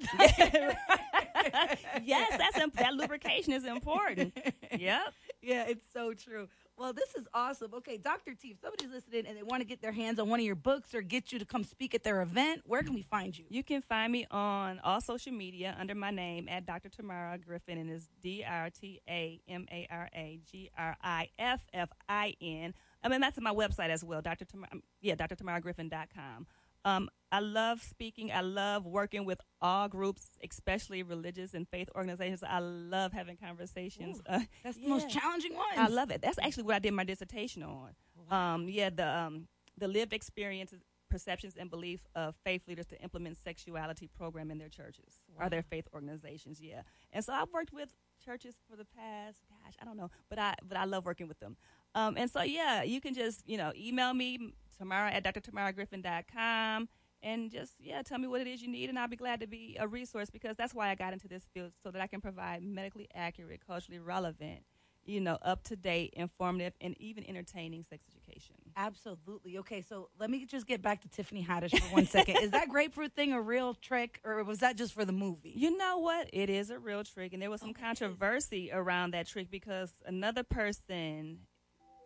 [2.04, 4.38] yes, that's that lubrication is important.
[4.78, 5.02] Yep.
[5.42, 6.48] Yeah, it's so true.
[6.78, 7.74] Well, this is awesome.
[7.76, 8.34] Okay, Dr.
[8.34, 10.56] T, if somebody's listening and they want to get their hands on one of your
[10.56, 13.46] books or get you to come speak at their event, where can we find you?
[13.50, 16.90] You can find me on all social media under my name at Dr.
[16.90, 21.30] Tamara Griffin, and it's D R T A M A R A G R I
[21.40, 22.74] F F I N.
[23.02, 24.44] I mean, that's my website as well, Dr.
[24.44, 26.46] Tamara, um, yeah, drtamaragriffin.com.
[26.86, 28.32] Um, I love speaking.
[28.32, 32.44] I love working with all groups, especially religious and faith organizations.
[32.48, 34.22] I love having conversations.
[34.26, 35.66] Uh, That's the most challenging one.
[35.76, 36.22] I love it.
[36.22, 37.96] That's actually what I did my dissertation on.
[38.30, 40.80] Um, yeah, the um, the lived experiences,
[41.10, 45.64] perceptions, and beliefs of faith leaders to implement sexuality program in their churches or their
[45.64, 46.62] faith organizations.
[46.62, 46.82] Yeah,
[47.12, 47.90] and so I've worked with
[48.24, 51.40] churches for the past, gosh, I don't know, but I but I love working with
[51.40, 51.58] them.
[51.94, 56.90] Um, and so yeah, you can just you know email me Tamara at drtamaragriffin.com
[57.26, 59.48] and just yeah tell me what it is you need and i'll be glad to
[59.48, 62.22] be a resource because that's why i got into this field so that i can
[62.22, 64.60] provide medically accurate culturally relevant
[65.04, 69.58] you know up to date informative and even entertaining sex education Absolutely.
[69.60, 72.38] Okay, so let me just get back to Tiffany Haddish for one second.
[72.38, 75.54] Is that grapefruit thing a real trick, or was that just for the movie?
[75.56, 79.28] you know what it is a real trick and there was some controversy around that
[79.28, 81.40] trick because another person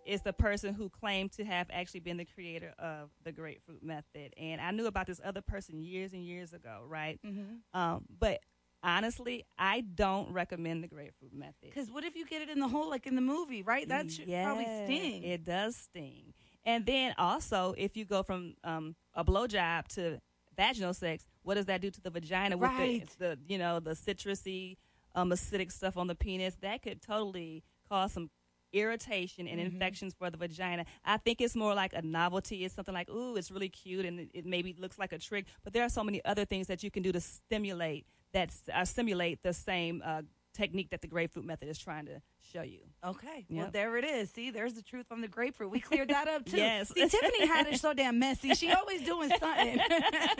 [0.05, 4.33] is the person who claimed to have actually been the creator of the grapefruit method
[4.37, 7.79] and i knew about this other person years and years ago right Mm-hmm.
[7.79, 8.39] um, but
[8.83, 12.67] honestly i don't recommend the grapefruit method Because what if you get it in the
[12.67, 13.87] hole, like in the movie, right?
[13.89, 15.23] That should probably sting.
[15.23, 16.33] It does sting.
[16.65, 20.19] And then also, if you go from um, a blowjob to
[20.55, 23.07] vaginal sex, what does that do to the vagina with Right.
[23.17, 24.77] the, the you know the citrusy,
[25.15, 26.55] um, acidic stuff on the penis?
[26.61, 28.29] That could totally cause some
[28.71, 29.65] irritation and Mm-hmm.
[29.65, 30.85] infections for the vagina.
[31.03, 32.65] I think it's more like a novelty.
[32.65, 35.45] It's something like, ooh, it's really cute and it, it maybe looks like a trick.
[35.63, 38.85] But there are so many other things that you can do to stimulate that uh,
[38.85, 40.21] simulate the same uh,
[40.59, 42.21] technique that the grapefruit method is trying to
[42.53, 42.79] show you.
[43.05, 43.45] Okay.
[43.49, 44.29] Well, there it is.
[44.29, 45.71] See, there's the truth on the grapefruit.
[45.71, 46.57] We cleared that up too.
[46.57, 46.89] Yes.
[46.89, 48.53] See, Tiffany Haddish so damn messy.
[48.53, 49.79] She always doing something.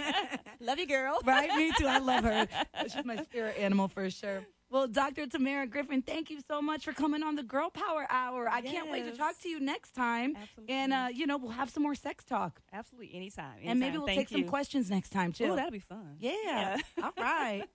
[0.59, 1.19] Love you, girl.
[1.25, 1.49] right?
[1.55, 1.87] Me too.
[1.87, 2.47] I love her.
[2.83, 4.45] She's my spirit animal for sure.
[4.71, 5.25] Well, Dr.
[5.25, 8.47] Tamara Griffin, thank you so much for coming on the Girl Power Hour.
[8.47, 10.35] I can't wait to talk to you next time.
[10.39, 10.75] Absolutely.
[10.75, 12.61] And, uh, you know, we'll have some more sex talk.
[12.71, 13.57] Absolutely, anytime.
[13.63, 15.45] And maybe we'll Thank take some questions next time, too.
[15.45, 16.17] Oh, that'll be fun.
[16.19, 16.77] Yeah.
[17.01, 17.63] All right.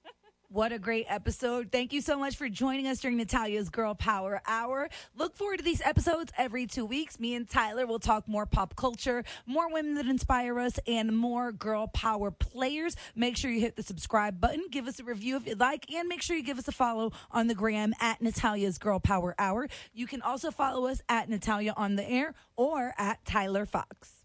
[0.49, 1.73] What a great episode.
[1.73, 4.89] Thank you so much for joining us during Natalia's Girl Power Hour.
[5.17, 7.19] Look forward to these episodes every two weeks.
[7.19, 11.51] Me and Tyler will talk more pop culture, more women that inspire us, and more
[11.51, 12.95] girl power players.
[13.17, 16.09] Make sure you hit the subscribe button, give us a review if you'd like, and
[16.09, 19.67] make sure you give us a follow on the gram at Natalia's Girl Power Hour.
[19.93, 24.21] You can also follow us at Natalia on the Air or at Tyler Fox.